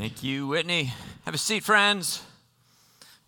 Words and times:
Thank 0.00 0.22
you, 0.22 0.46
Whitney. 0.46 0.94
Have 1.26 1.34
a 1.34 1.36
seat, 1.36 1.62
friends. 1.62 2.22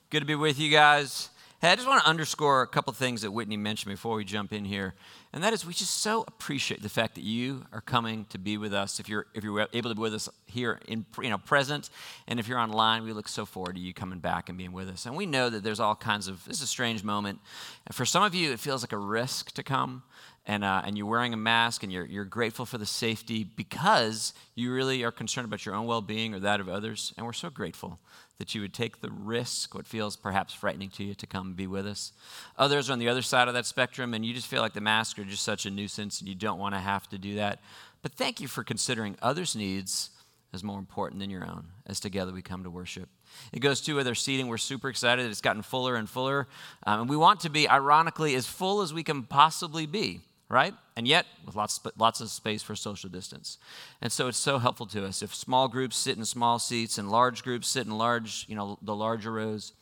Good 0.09 0.21
to 0.21 0.25
be 0.25 0.35
with 0.35 0.59
you 0.59 0.71
guys. 0.71 1.29
Hey, 1.61 1.69
I 1.69 1.77
just 1.77 1.87
want 1.87 2.03
to 2.03 2.09
underscore 2.09 2.63
a 2.63 2.67
couple 2.67 2.95
things 2.95 3.21
that 3.21 3.31
Whitney 3.31 3.59
mentioned 3.59 3.93
before 3.93 4.17
we 4.17 4.25
jump 4.25 4.55
in 4.55 4.65
here. 4.65 4.95
And 5.35 5.45
that 5.45 5.53
is, 5.53 5.67
we 5.67 5.75
just 5.75 5.99
so 5.99 6.25
appreciate 6.27 6.83
the 6.83 6.89
fact 6.89 7.15
that 7.17 7.25
you 7.25 7.67
are 7.75 7.83
coming 7.83 8.25
to 8.31 8.39
be 8.39 8.57
with 8.57 8.73
us. 8.73 9.01
If 9.01 9.07
you're, 9.11 9.27
if 9.35 9.45
you're 9.45 9.69
able 9.75 9.91
to 9.91 9.95
be 9.95 10.01
with 10.01 10.15
us 10.15 10.31
here 10.47 10.81
in 10.89 11.05
you 11.21 11.29
know, 11.29 11.37
present, 11.37 11.91
and 12.27 12.41
if 12.41 12.49
you're 12.49 12.59
online, 12.59 13.05
we 13.05 13.13
look 13.13 13.29
so 13.29 13.45
forward 13.45 13.75
to 13.75 13.81
you 13.81 13.93
coming 13.93 14.19
back 14.19 14.49
and 14.49 14.57
being 14.57 14.73
with 14.73 14.89
us. 14.89 15.05
And 15.05 15.15
we 15.15 15.27
know 15.27 15.51
that 15.51 15.63
there's 15.63 15.79
all 15.79 15.95
kinds 15.95 16.27
of, 16.27 16.43
this 16.47 16.57
is 16.57 16.63
a 16.63 16.67
strange 16.67 17.05
moment. 17.05 17.39
And 17.87 17.95
for 17.95 18.07
some 18.07 18.23
of 18.23 18.35
you, 18.35 18.51
it 18.51 18.59
feels 18.59 18.83
like 18.83 18.93
a 18.93 18.99
risk 18.99 19.53
to 19.53 19.63
come 19.63 20.05
and, 20.45 20.65
uh, 20.65 20.83
and 20.85 20.99
you're 20.99 21.07
wearing 21.07 21.33
a 21.33 21.37
mask 21.37 21.83
and 21.85 21.93
you're, 21.93 22.05
you're 22.05 22.25
grateful 22.25 22.67
for 22.67 22.77
the 22.77 22.87
safety 22.87 23.45
because 23.45 24.35
you 24.57 24.73
really 24.73 25.05
are 25.05 25.13
concerned 25.13 25.45
about 25.45 25.65
your 25.65 25.75
own 25.75 25.87
well 25.87 26.03
being 26.03 26.35
or 26.35 26.41
that 26.41 26.61
of 26.61 26.69
others. 26.69 27.15
And 27.17 27.25
we're 27.25 27.33
so 27.33 27.49
grateful 27.49 28.01
that 28.39 28.55
you 28.55 28.61
would 28.61 28.75
take 28.75 29.01
the 29.01 29.11
risk, 29.11 29.73
what 29.73 29.87
feels 29.87 30.17
perhaps 30.17 30.53
frightening 30.53 30.91
to 30.91 31.05
you, 31.05 31.15
to 31.15 31.27
come 31.29 31.55
be 31.55 31.69
with 31.69 31.87
us. 31.87 32.13
Others 32.59 32.91
are 32.91 32.95
on 32.95 32.99
the 32.99 33.09
other 33.09 33.23
side 33.23 33.47
of 33.47 33.55
that 33.55 33.67
spectrum 33.67 34.15
and 34.15 34.27
you 34.27 34.35
just 34.35 34.49
feel 34.49 34.63
like 34.63 34.73
the 34.73 34.81
masks 34.81 35.19
are 35.21 35.25
just 35.25 35.45
such 35.45 35.65
a 35.65 35.71
nuisance 35.71 36.19
and 36.19 36.29
you 36.29 36.35
don't 36.35 36.59
want 36.59 36.75
to 36.75 36.81
have 36.81 37.09
to 37.11 37.19
do 37.19 37.37
that. 37.37 37.61
But 38.03 38.13
thank 38.13 38.41
you 38.41 38.49
for 38.49 38.65
considering 38.65 39.17
others' 39.23 39.55
needs 39.55 40.11
as 40.53 40.65
more 40.65 40.81
important 40.81 41.21
than 41.21 41.31
your 41.31 41.45
own 41.45 41.67
as 41.87 42.01
together 42.01 42.33
we 42.33 42.43
come 42.43 42.65
to 42.65 42.71
worship. 42.71 43.09
It 43.53 43.61
goes 43.61 43.81
to 43.83 43.95
with 43.95 44.09
our 44.09 44.15
seating. 44.17 44.49
We're 44.49 44.59
super 44.59 44.89
excited. 44.89 45.25
It's 45.31 45.41
gotten 45.41 45.63
fuller 45.63 45.95
and 45.95 46.09
fuller. 46.09 46.49
Um, 46.85 47.03
and 47.03 47.09
we 47.09 47.17
want 47.17 47.41
to 47.41 47.49
be, 47.49 47.69
ironically, 47.69 48.35
as 48.35 48.47
full 48.47 48.83
as 48.83 48.93
we 48.93 49.05
can 49.05 49.23
possibly 49.23 49.87
be 49.87 50.21
right? 50.53 50.75
And 50.97 51.09
yet, 51.09 51.25
with 51.47 51.57
lots, 51.57 51.81
lots 51.97 52.21
of 52.21 52.29
space 52.29 52.63
for 52.63 52.77
social 52.77 53.09
distance. 53.09 53.57
And 54.03 54.13
so 54.13 54.29
it's 54.29 54.37
so 54.37 54.59
helpful 54.59 54.85
to 54.89 55.07
us. 55.07 55.23
If 55.23 55.35
small 55.35 55.67
groups 55.67 55.97
sit 55.97 56.19
in 56.19 56.27
small 56.27 56.59
seats 56.59 56.99
and 56.99 57.11
large 57.11 57.43
groups 57.43 57.69
sit 57.69 57.87
in 57.87 57.97
large, 57.97 58.45
you 58.49 58.55
know, 58.55 58.79
the 58.83 58.95
larger 58.95 59.33
rows, 59.33 59.73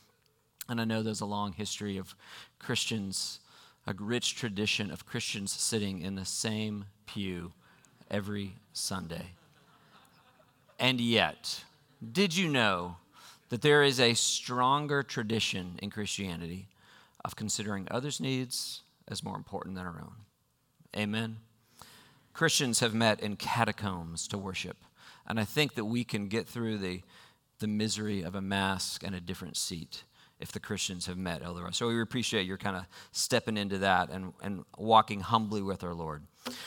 and 0.69 0.79
I 0.79 0.85
know 0.85 1.03
there's 1.03 1.19
a 1.19 1.25
long 1.25 1.51
history 1.51 1.97
of 1.97 2.15
Christians, 2.57 3.41
a 3.85 3.93
rich 3.99 4.35
tradition 4.35 4.91
of 4.91 5.05
Christians 5.05 5.51
sitting 5.51 6.01
in 6.01 6.15
the 6.15 6.23
same 6.23 6.85
pew 7.05 7.51
every 8.09 8.55
Sunday. 8.71 9.33
And 10.79 11.01
yet, 11.01 11.65
did 12.13 12.37
you 12.37 12.47
know 12.47 12.95
that 13.49 13.61
there 13.61 13.83
is 13.83 13.99
a 13.99 14.13
stronger 14.13 15.03
tradition 15.03 15.77
in 15.81 15.89
Christianity 15.89 16.69
of 17.25 17.35
considering 17.35 17.89
others' 17.91 18.21
needs 18.21 18.83
as 19.09 19.21
more 19.21 19.35
important 19.35 19.75
than 19.75 19.85
our 19.85 19.99
own? 20.01 20.13
Amen. 20.95 21.37
Christians 22.33 22.79
have 22.79 22.93
met 22.93 23.19
in 23.19 23.35
catacombs 23.35 24.27
to 24.29 24.37
worship. 24.37 24.77
And 25.27 25.39
I 25.39 25.45
think 25.45 25.75
that 25.75 25.85
we 25.85 26.03
can 26.03 26.27
get 26.27 26.47
through 26.47 26.77
the, 26.77 27.01
the 27.59 27.67
misery 27.67 28.21
of 28.21 28.35
a 28.35 28.41
mask 28.41 29.03
and 29.03 29.15
a 29.15 29.21
different 29.21 29.57
seat 29.57 30.03
if 30.39 30.51
the 30.51 30.59
Christians 30.59 31.05
have 31.05 31.17
met 31.17 31.43
otherwise. 31.43 31.77
So 31.77 31.87
we 31.87 32.01
appreciate 32.01 32.47
your 32.47 32.57
kind 32.57 32.75
of 32.75 32.85
stepping 33.11 33.57
into 33.57 33.77
that 33.77 34.09
and, 34.09 34.33
and 34.41 34.65
walking 34.75 35.19
humbly 35.19 35.61
with 35.61 35.83
our 35.83 35.93
Lord. 35.93 36.23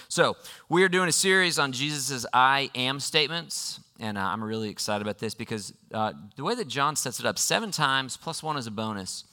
So 0.08 0.36
we 0.68 0.84
are 0.84 0.88
doing 0.88 1.08
a 1.08 1.12
series 1.12 1.58
on 1.58 1.72
Jesus' 1.72 2.24
I 2.32 2.70
am 2.76 3.00
statements. 3.00 3.80
And 3.98 4.16
uh, 4.16 4.22
I'm 4.22 4.42
really 4.42 4.70
excited 4.70 5.02
about 5.02 5.18
this 5.18 5.34
because 5.34 5.72
uh, 5.92 6.12
the 6.36 6.44
way 6.44 6.54
that 6.54 6.68
John 6.68 6.94
sets 6.94 7.18
it 7.18 7.26
up, 7.26 7.38
seven 7.38 7.72
times 7.72 8.16
plus 8.16 8.42
one 8.42 8.56
is 8.56 8.68
a 8.68 8.70
bonus. 8.70 9.24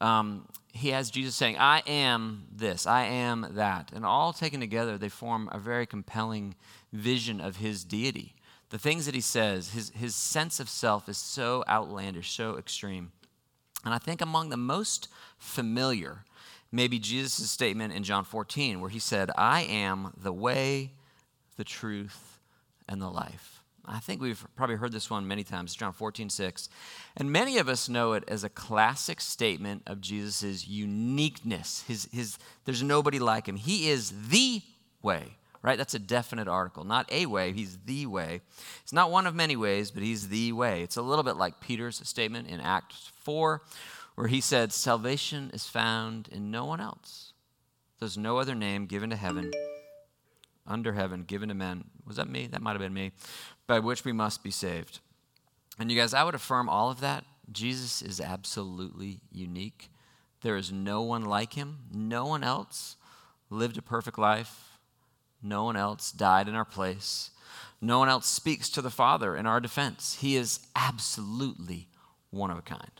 Um, 0.00 0.46
he 0.72 0.88
has 0.88 1.10
Jesus 1.10 1.36
saying, 1.36 1.56
I 1.56 1.82
am 1.86 2.46
this, 2.52 2.86
I 2.86 3.04
am 3.04 3.46
that. 3.52 3.92
And 3.94 4.04
all 4.04 4.32
taken 4.32 4.60
together, 4.60 4.98
they 4.98 5.08
form 5.08 5.48
a 5.52 5.58
very 5.58 5.86
compelling 5.86 6.56
vision 6.92 7.40
of 7.40 7.56
his 7.56 7.84
deity. 7.84 8.34
The 8.70 8.78
things 8.78 9.06
that 9.06 9.14
he 9.14 9.20
says, 9.20 9.70
his, 9.70 9.90
his 9.90 10.16
sense 10.16 10.58
of 10.58 10.68
self 10.68 11.08
is 11.08 11.16
so 11.16 11.62
outlandish, 11.68 12.32
so 12.32 12.58
extreme. 12.58 13.12
And 13.84 13.94
I 13.94 13.98
think 13.98 14.20
among 14.20 14.48
the 14.48 14.56
most 14.56 15.08
familiar, 15.38 16.24
maybe 16.72 16.98
Jesus' 16.98 17.50
statement 17.50 17.92
in 17.92 18.02
John 18.02 18.24
14, 18.24 18.80
where 18.80 18.90
he 18.90 18.98
said, 18.98 19.30
I 19.36 19.62
am 19.62 20.12
the 20.20 20.32
way, 20.32 20.92
the 21.56 21.64
truth, 21.64 22.40
and 22.88 23.00
the 23.00 23.10
life. 23.10 23.60
I 23.86 23.98
think 23.98 24.22
we've 24.22 24.44
probably 24.56 24.76
heard 24.76 24.92
this 24.92 25.10
one 25.10 25.28
many 25.28 25.44
times, 25.44 25.74
John 25.74 25.92
14, 25.92 26.30
6. 26.30 26.68
And 27.16 27.30
many 27.30 27.58
of 27.58 27.68
us 27.68 27.88
know 27.88 28.14
it 28.14 28.24
as 28.28 28.42
a 28.42 28.48
classic 28.48 29.20
statement 29.20 29.82
of 29.86 30.00
Jesus' 30.00 30.66
uniqueness. 30.66 31.84
His, 31.86 32.08
his, 32.12 32.38
there's 32.64 32.82
nobody 32.82 33.18
like 33.18 33.46
him. 33.46 33.56
He 33.56 33.90
is 33.90 34.28
the 34.28 34.62
way, 35.02 35.36
right? 35.62 35.76
That's 35.76 35.94
a 35.94 35.98
definite 35.98 36.48
article. 36.48 36.84
Not 36.84 37.10
a 37.12 37.26
way, 37.26 37.52
he's 37.52 37.78
the 37.84 38.06
way. 38.06 38.40
It's 38.82 38.92
not 38.92 39.10
one 39.10 39.26
of 39.26 39.34
many 39.34 39.56
ways, 39.56 39.90
but 39.90 40.02
he's 40.02 40.28
the 40.28 40.52
way. 40.52 40.82
It's 40.82 40.96
a 40.96 41.02
little 41.02 41.24
bit 41.24 41.36
like 41.36 41.60
Peter's 41.60 42.06
statement 42.08 42.48
in 42.48 42.60
Acts 42.60 43.10
4, 43.20 43.60
where 44.14 44.28
he 44.28 44.40
said, 44.40 44.72
Salvation 44.72 45.50
is 45.52 45.66
found 45.66 46.28
in 46.28 46.50
no 46.50 46.64
one 46.64 46.80
else. 46.80 47.32
There's 48.00 48.16
no 48.16 48.38
other 48.38 48.54
name 48.54 48.86
given 48.86 49.10
to 49.10 49.16
heaven, 49.16 49.50
under 50.66 50.94
heaven, 50.94 51.24
given 51.24 51.50
to 51.50 51.54
men. 51.54 51.84
Was 52.06 52.16
that 52.16 52.28
me? 52.28 52.46
That 52.46 52.62
might 52.62 52.72
have 52.72 52.80
been 52.80 52.94
me 52.94 53.12
by 53.66 53.78
which 53.78 54.04
we 54.04 54.12
must 54.12 54.42
be 54.42 54.50
saved. 54.50 55.00
And 55.78 55.90
you 55.90 55.98
guys, 55.98 56.14
I 56.14 56.24
would 56.24 56.34
affirm 56.34 56.68
all 56.68 56.90
of 56.90 57.00
that. 57.00 57.24
Jesus 57.50 58.02
is 58.02 58.20
absolutely 58.20 59.20
unique. 59.32 59.90
There 60.42 60.56
is 60.56 60.70
no 60.70 61.02
one 61.02 61.24
like 61.24 61.54
him. 61.54 61.78
No 61.92 62.26
one 62.26 62.44
else 62.44 62.96
lived 63.50 63.78
a 63.78 63.82
perfect 63.82 64.18
life. 64.18 64.78
No 65.42 65.64
one 65.64 65.76
else 65.76 66.12
died 66.12 66.48
in 66.48 66.54
our 66.54 66.64
place. 66.64 67.30
No 67.80 67.98
one 67.98 68.08
else 68.08 68.26
speaks 68.26 68.68
to 68.70 68.82
the 68.82 68.90
Father 68.90 69.36
in 69.36 69.46
our 69.46 69.60
defense. 69.60 70.18
He 70.20 70.36
is 70.36 70.60
absolutely 70.74 71.88
one 72.30 72.50
of 72.50 72.58
a 72.58 72.62
kind. 72.62 72.90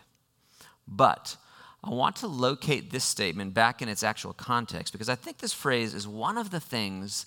But 0.86 1.36
I 1.82 1.91
want 1.91 2.16
to 2.16 2.26
locate 2.26 2.91
this 2.91 3.04
statement 3.04 3.54
back 3.54 3.82
in 3.82 3.88
its 3.88 4.03
actual 4.03 4.32
context 4.32 4.92
because 4.92 5.08
I 5.08 5.14
think 5.14 5.38
this 5.38 5.53
phrase 5.53 5.94
is 5.94 6.08
one 6.08 6.38
of 6.38 6.50
the 6.50 6.60
things 6.60 7.26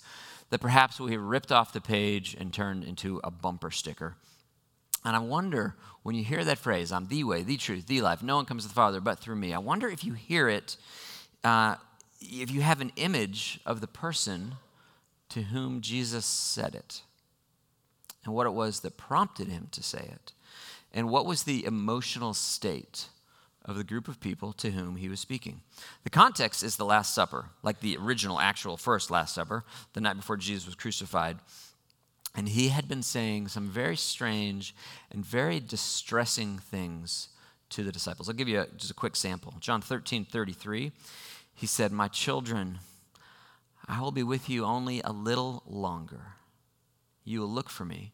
that 0.50 0.60
perhaps 0.60 0.98
we 0.98 1.12
have 1.12 1.20
ripped 1.20 1.52
off 1.52 1.72
the 1.72 1.80
page 1.80 2.36
and 2.38 2.52
turned 2.52 2.84
into 2.84 3.20
a 3.22 3.30
bumper 3.30 3.70
sticker. 3.70 4.16
And 5.04 5.14
I 5.14 5.20
wonder 5.20 5.76
when 6.02 6.14
you 6.14 6.24
hear 6.24 6.44
that 6.44 6.58
phrase, 6.58 6.90
I'm 6.90 7.08
the 7.08 7.24
way, 7.24 7.42
the 7.42 7.56
truth, 7.56 7.86
the 7.86 8.00
life, 8.00 8.22
no 8.22 8.36
one 8.36 8.44
comes 8.44 8.64
to 8.64 8.68
the 8.68 8.74
Father 8.74 9.00
but 9.00 9.18
through 9.18 9.36
me. 9.36 9.54
I 9.54 9.58
wonder 9.58 9.88
if 9.88 10.04
you 10.04 10.14
hear 10.14 10.48
it, 10.48 10.76
uh, 11.44 11.76
if 12.20 12.50
you 12.50 12.62
have 12.62 12.80
an 12.80 12.92
image 12.96 13.60
of 13.64 13.80
the 13.80 13.86
person 13.86 14.54
to 15.30 15.42
whom 15.42 15.80
Jesus 15.80 16.24
said 16.24 16.74
it, 16.74 17.02
and 18.24 18.34
what 18.34 18.46
it 18.46 18.52
was 18.52 18.80
that 18.80 18.96
prompted 18.96 19.48
him 19.48 19.68
to 19.70 19.82
say 19.82 20.10
it, 20.12 20.32
and 20.92 21.10
what 21.10 21.26
was 21.26 21.42
the 21.42 21.64
emotional 21.64 22.34
state 22.34 23.08
of 23.68 23.76
the 23.76 23.84
group 23.84 24.08
of 24.08 24.18
people 24.18 24.54
to 24.54 24.70
whom 24.70 24.96
he 24.96 25.10
was 25.10 25.20
speaking. 25.20 25.60
The 26.02 26.10
context 26.10 26.62
is 26.62 26.76
the 26.76 26.86
Last 26.86 27.14
Supper, 27.14 27.50
like 27.62 27.80
the 27.80 27.98
original, 27.98 28.40
actual 28.40 28.78
first 28.78 29.10
Last 29.10 29.34
Supper, 29.34 29.62
the 29.92 30.00
night 30.00 30.16
before 30.16 30.38
Jesus 30.38 30.64
was 30.64 30.74
crucified. 30.74 31.36
And 32.34 32.48
he 32.48 32.68
had 32.68 32.88
been 32.88 33.02
saying 33.02 33.48
some 33.48 33.68
very 33.68 33.96
strange 33.96 34.74
and 35.10 35.24
very 35.24 35.60
distressing 35.60 36.58
things 36.58 37.28
to 37.70 37.84
the 37.84 37.92
disciples. 37.92 38.28
I'll 38.28 38.34
give 38.34 38.48
you 38.48 38.62
a, 38.62 38.66
just 38.78 38.90
a 38.90 38.94
quick 38.94 39.14
sample. 39.14 39.54
John 39.60 39.82
13 39.82 40.24
33, 40.24 40.90
he 41.54 41.66
said, 41.66 41.92
My 41.92 42.08
children, 42.08 42.78
I 43.86 44.00
will 44.00 44.12
be 44.12 44.22
with 44.22 44.48
you 44.48 44.64
only 44.64 45.02
a 45.02 45.12
little 45.12 45.62
longer. 45.66 46.34
You 47.24 47.40
will 47.40 47.50
look 47.50 47.68
for 47.68 47.84
me, 47.84 48.12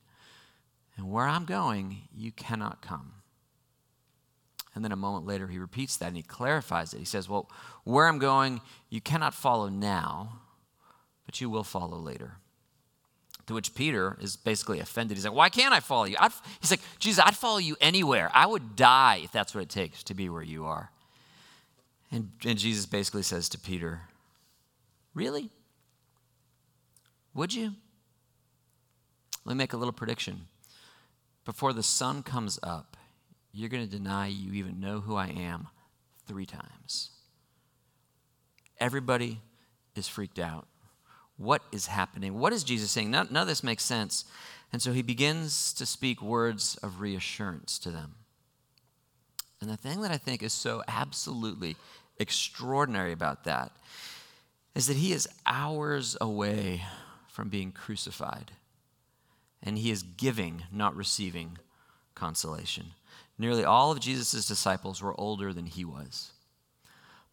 and 0.96 1.08
where 1.08 1.26
I'm 1.26 1.44
going, 1.44 2.08
you 2.12 2.32
cannot 2.32 2.82
come. 2.82 3.12
And 4.74 4.84
then 4.84 4.92
a 4.92 4.96
moment 4.96 5.26
later, 5.26 5.46
he 5.46 5.58
repeats 5.58 5.96
that 5.98 6.06
and 6.06 6.16
he 6.16 6.22
clarifies 6.22 6.92
it. 6.92 6.98
He 6.98 7.04
says, 7.04 7.28
Well, 7.28 7.48
where 7.84 8.08
I'm 8.08 8.18
going, 8.18 8.60
you 8.90 9.00
cannot 9.00 9.34
follow 9.34 9.68
now, 9.68 10.40
but 11.26 11.40
you 11.40 11.48
will 11.48 11.64
follow 11.64 11.98
later. 11.98 12.38
To 13.46 13.54
which 13.54 13.74
Peter 13.74 14.16
is 14.20 14.36
basically 14.36 14.80
offended. 14.80 15.16
He's 15.16 15.24
like, 15.24 15.34
Why 15.34 15.48
can't 15.48 15.72
I 15.72 15.80
follow 15.80 16.04
you? 16.04 16.16
I'd, 16.18 16.32
he's 16.60 16.70
like, 16.70 16.80
Jesus, 16.98 17.22
I'd 17.24 17.36
follow 17.36 17.58
you 17.58 17.76
anywhere. 17.80 18.30
I 18.34 18.46
would 18.46 18.74
die 18.74 19.20
if 19.22 19.30
that's 19.30 19.54
what 19.54 19.62
it 19.62 19.68
takes 19.68 20.02
to 20.04 20.14
be 20.14 20.28
where 20.28 20.42
you 20.42 20.64
are. 20.64 20.90
And, 22.10 22.30
and 22.44 22.58
Jesus 22.58 22.86
basically 22.86 23.22
says 23.22 23.48
to 23.50 23.58
Peter, 23.58 24.02
Really? 25.14 25.50
Would 27.34 27.54
you? 27.54 27.74
Let 29.44 29.54
me 29.54 29.58
make 29.58 29.72
a 29.72 29.76
little 29.76 29.92
prediction. 29.92 30.46
Before 31.44 31.72
the 31.72 31.82
sun 31.82 32.22
comes 32.22 32.58
up, 32.62 32.96
you're 33.54 33.68
going 33.68 33.88
to 33.88 33.90
deny 33.90 34.26
you 34.26 34.52
even 34.52 34.80
know 34.80 35.00
who 35.00 35.16
I 35.16 35.28
am 35.28 35.68
three 36.26 36.46
times. 36.46 37.10
Everybody 38.78 39.40
is 39.94 40.08
freaked 40.08 40.38
out. 40.38 40.66
What 41.36 41.62
is 41.72 41.86
happening? 41.86 42.38
What 42.38 42.52
is 42.52 42.64
Jesus 42.64 42.90
saying? 42.90 43.10
None, 43.10 43.28
none 43.30 43.42
of 43.42 43.48
this 43.48 43.62
makes 43.62 43.84
sense. 43.84 44.24
And 44.72 44.82
so 44.82 44.92
he 44.92 45.02
begins 45.02 45.72
to 45.74 45.86
speak 45.86 46.20
words 46.20 46.76
of 46.82 47.00
reassurance 47.00 47.78
to 47.80 47.90
them. 47.90 48.16
And 49.60 49.70
the 49.70 49.76
thing 49.76 50.02
that 50.02 50.10
I 50.10 50.16
think 50.16 50.42
is 50.42 50.52
so 50.52 50.82
absolutely 50.88 51.76
extraordinary 52.18 53.12
about 53.12 53.44
that 53.44 53.72
is 54.74 54.88
that 54.88 54.96
he 54.96 55.12
is 55.12 55.28
hours 55.46 56.16
away 56.20 56.82
from 57.28 57.48
being 57.48 57.72
crucified. 57.72 58.50
And 59.62 59.78
he 59.78 59.90
is 59.90 60.02
giving, 60.02 60.64
not 60.72 60.94
receiving, 60.96 61.58
consolation. 62.14 62.92
Nearly 63.38 63.64
all 63.64 63.90
of 63.90 64.00
Jesus' 64.00 64.46
disciples 64.46 65.02
were 65.02 65.18
older 65.18 65.52
than 65.52 65.66
he 65.66 65.84
was, 65.84 66.32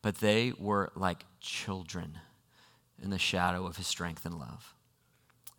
but 0.02 0.16
they 0.16 0.54
were 0.58 0.92
like 0.96 1.26
children 1.40 2.18
in 3.02 3.12
the 3.12 3.20
shadow 3.20 3.66
of 3.66 3.78
his 3.78 3.88
strength 3.88 4.26
and 4.26 4.40
love. 4.40 4.74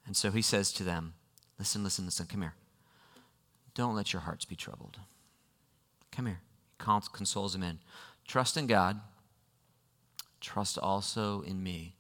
And 0.07 0.17
so 0.17 0.31
he 0.31 0.43
says 0.43 0.73
to 0.73 0.85
them, 0.85 1.15
Listen, 1.59 1.85
listen, 1.85 2.07
listen, 2.07 2.27
come 2.27 2.43
here. 2.43 2.55
Don't 3.75 3.95
let 3.95 4.13
your 4.13 4.23
hearts 4.23 4.45
be 4.45 4.57
troubled. 4.57 4.99
Come 6.11 6.27
here. 6.27 6.41
He 6.79 6.85
consoles 7.13 7.53
them 7.53 7.63
in. 7.63 7.79
Trust 8.27 8.57
in 8.57 8.67
God. 8.67 9.01
Trust 10.41 10.77
also 10.79 11.43
in 11.43 11.63
me. 11.63 11.95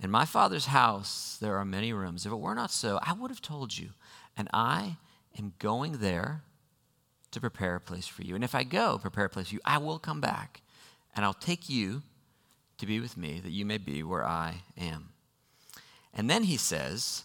In 0.00 0.10
my 0.10 0.24
Father's 0.24 0.66
house, 0.66 1.38
there 1.40 1.56
are 1.56 1.64
many 1.64 1.92
rooms. 1.92 2.26
If 2.26 2.32
it 2.32 2.36
were 2.36 2.56
not 2.56 2.72
so, 2.72 2.98
I 3.02 3.12
would 3.12 3.30
have 3.30 3.40
told 3.40 3.78
you. 3.78 3.90
And 4.36 4.48
I 4.52 4.96
am 5.38 5.54
going 5.60 5.98
there 5.98 6.42
to 7.32 7.40
prepare 7.40 7.74
a 7.74 7.80
place 7.80 8.06
for 8.06 8.22
you. 8.22 8.34
And 8.34 8.44
if 8.44 8.54
I 8.54 8.62
go 8.62 8.98
prepare 8.98 9.24
a 9.24 9.28
place 9.28 9.48
for 9.48 9.54
you, 9.54 9.60
I 9.64 9.78
will 9.78 9.98
come 9.98 10.20
back 10.20 10.62
and 11.14 11.24
I'll 11.24 11.34
take 11.34 11.68
you 11.68 12.02
to 12.78 12.86
be 12.86 13.00
with 13.00 13.16
me 13.16 13.40
that 13.40 13.50
you 13.50 13.64
may 13.64 13.78
be 13.78 14.02
where 14.02 14.24
I 14.24 14.62
am. 14.78 15.10
And 16.14 16.28
then 16.28 16.44
he 16.44 16.56
says, 16.56 17.24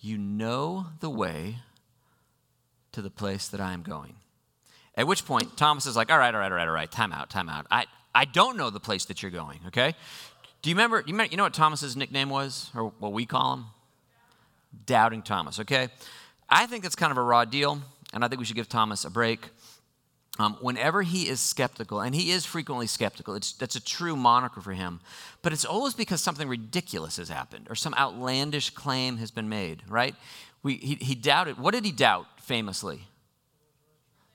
You 0.00 0.18
know 0.18 0.86
the 1.00 1.10
way 1.10 1.56
to 2.92 3.02
the 3.02 3.10
place 3.10 3.48
that 3.48 3.60
I 3.60 3.72
am 3.72 3.82
going. 3.82 4.16
At 4.96 5.06
which 5.06 5.24
point, 5.24 5.56
Thomas 5.56 5.86
is 5.86 5.96
like, 5.96 6.10
All 6.10 6.18
right, 6.18 6.34
all 6.34 6.40
right, 6.40 6.50
all 6.50 6.58
right, 6.58 6.68
all 6.68 6.74
right, 6.74 6.90
time 6.90 7.12
out, 7.12 7.30
time 7.30 7.48
out. 7.48 7.66
I, 7.70 7.86
I 8.14 8.24
don't 8.24 8.56
know 8.56 8.70
the 8.70 8.80
place 8.80 9.04
that 9.06 9.22
you're 9.22 9.30
going, 9.30 9.60
okay? 9.68 9.94
Do 10.60 10.70
you 10.70 10.76
remember, 10.76 10.98
you, 10.98 11.12
remember, 11.12 11.30
you 11.30 11.36
know 11.36 11.44
what 11.44 11.54
Thomas's 11.54 11.96
nickname 11.96 12.28
was, 12.28 12.70
or 12.74 12.92
what 12.98 13.12
we 13.12 13.26
call 13.26 13.54
him? 13.54 13.64
Doubting 14.86 15.22
Thomas, 15.22 15.60
okay? 15.60 15.88
I 16.48 16.66
think 16.66 16.82
that's 16.82 16.94
kind 16.94 17.10
of 17.10 17.18
a 17.18 17.22
raw 17.22 17.44
deal, 17.44 17.80
and 18.12 18.24
I 18.24 18.28
think 18.28 18.38
we 18.38 18.44
should 18.44 18.56
give 18.56 18.68
Thomas 18.68 19.04
a 19.04 19.10
break. 19.10 19.48
Um, 20.38 20.56
whenever 20.62 21.02
he 21.02 21.28
is 21.28 21.40
skeptical, 21.40 22.00
and 22.00 22.14
he 22.14 22.30
is 22.30 22.46
frequently 22.46 22.86
skeptical, 22.86 23.34
that's 23.34 23.76
a 23.76 23.84
true 23.84 24.16
moniker 24.16 24.62
for 24.62 24.72
him, 24.72 25.00
but 25.42 25.52
it's 25.52 25.66
always 25.66 25.92
because 25.92 26.22
something 26.22 26.48
ridiculous 26.48 27.18
has 27.18 27.28
happened 27.28 27.66
or 27.68 27.74
some 27.74 27.94
outlandish 27.98 28.70
claim 28.70 29.18
has 29.18 29.30
been 29.30 29.50
made, 29.50 29.82
right? 29.88 30.14
We, 30.62 30.76
he, 30.76 30.94
he 30.94 31.14
doubted. 31.14 31.58
What 31.58 31.74
did 31.74 31.84
he 31.84 31.92
doubt 31.92 32.26
famously? 32.40 33.02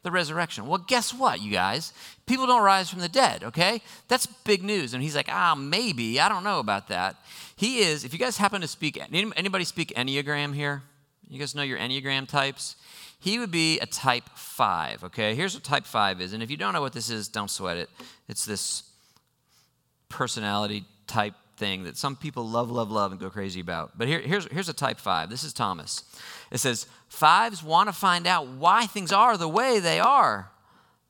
The 0.04 0.12
resurrection. 0.12 0.68
Well, 0.68 0.78
guess 0.78 1.14
what, 1.14 1.42
you 1.42 1.52
guys? 1.52 1.94
People 2.28 2.46
don't 2.46 2.64
rise 2.64 2.90
from 2.90 3.00
the 3.00 3.10
dead, 3.10 3.44
okay? 3.44 3.82
That's 4.08 4.28
big 4.28 4.64
news. 4.64 4.94
And 4.94 5.02
he's 5.02 5.16
like, 5.16 5.30
ah, 5.30 5.56
maybe. 5.56 6.20
I 6.20 6.30
don't 6.30 6.44
know 6.44 6.60
about 6.60 6.90
that. 6.90 7.16
He 7.56 7.80
is, 7.80 8.06
if 8.06 8.14
you 8.14 8.20
guys 8.20 8.38
happen 8.38 8.62
to 8.62 8.68
speak, 8.68 9.02
anybody 9.12 9.66
speak 9.66 9.94
Enneagram 9.98 10.54
here? 10.54 10.84
You 11.28 11.40
guys 11.40 11.56
know 11.56 11.64
your 11.64 11.80
Enneagram 11.80 12.28
types? 12.28 12.76
He 13.20 13.40
would 13.40 13.52
be 13.52 13.80
a 13.80 13.86
type 13.86 14.30
five, 14.36 15.04
okay? 15.04 15.34
Here's 15.34 15.56
what 15.56 15.64
type 15.64 15.86
five 15.86 16.22
is. 16.22 16.34
And 16.34 16.44
if 16.44 16.52
you 16.52 16.58
don't 16.58 16.74
know 16.74 16.82
what 16.82 16.94
this 16.94 17.10
is, 17.10 17.28
don't 17.28 17.50
sweat 17.50 17.78
it. 17.78 17.90
It's 18.28 18.46
this 18.46 18.84
personality 20.10 20.86
type 21.08 21.34
thing 21.58 21.84
that 21.84 21.98
some 21.98 22.16
people 22.16 22.48
love, 22.48 22.70
love, 22.70 22.92
love 22.92 23.12
and 23.12 23.20
go 23.20 23.30
crazy 23.30 23.60
about. 23.60 23.98
But 23.98 24.08
here, 24.08 24.20
here's, 24.20 24.46
here's 24.52 24.70
a 24.70 24.74
type 24.74 25.00
five. 25.00 25.30
This 25.30 25.44
is 25.44 25.54
Thomas. 25.54 26.04
It 26.52 26.60
says, 26.60 26.88
Fives 27.10 27.64
want 27.64 27.90
to 27.90 27.94
find 27.94 28.28
out 28.28 28.48
why 28.48 28.86
things 28.86 29.12
are 29.12 29.38
the 29.38 29.48
way 29.48 29.80
they 29.80 30.00
are. 30.00 30.52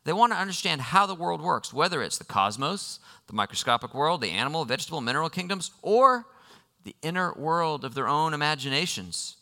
They 0.05 0.13
want 0.13 0.31
to 0.31 0.39
understand 0.39 0.79
how 0.81 1.05
the 1.05 1.15
world 1.15 1.41
works, 1.41 1.73
whether 1.73 2.01
it's 2.01 2.17
the 2.17 2.23
cosmos, 2.23 2.99
the 3.27 3.33
microscopic 3.33 3.93
world, 3.93 4.21
the 4.21 4.29
animal, 4.29 4.63
vegetable, 4.63 5.01
mineral 5.01 5.29
kingdoms, 5.29 5.71
or 5.81 6.25
the 6.85 6.95
inner 7.01 7.33
world 7.33 7.83
of 7.83 7.93
their 7.93 8.07
own 8.07 8.33
imaginations. 8.33 9.36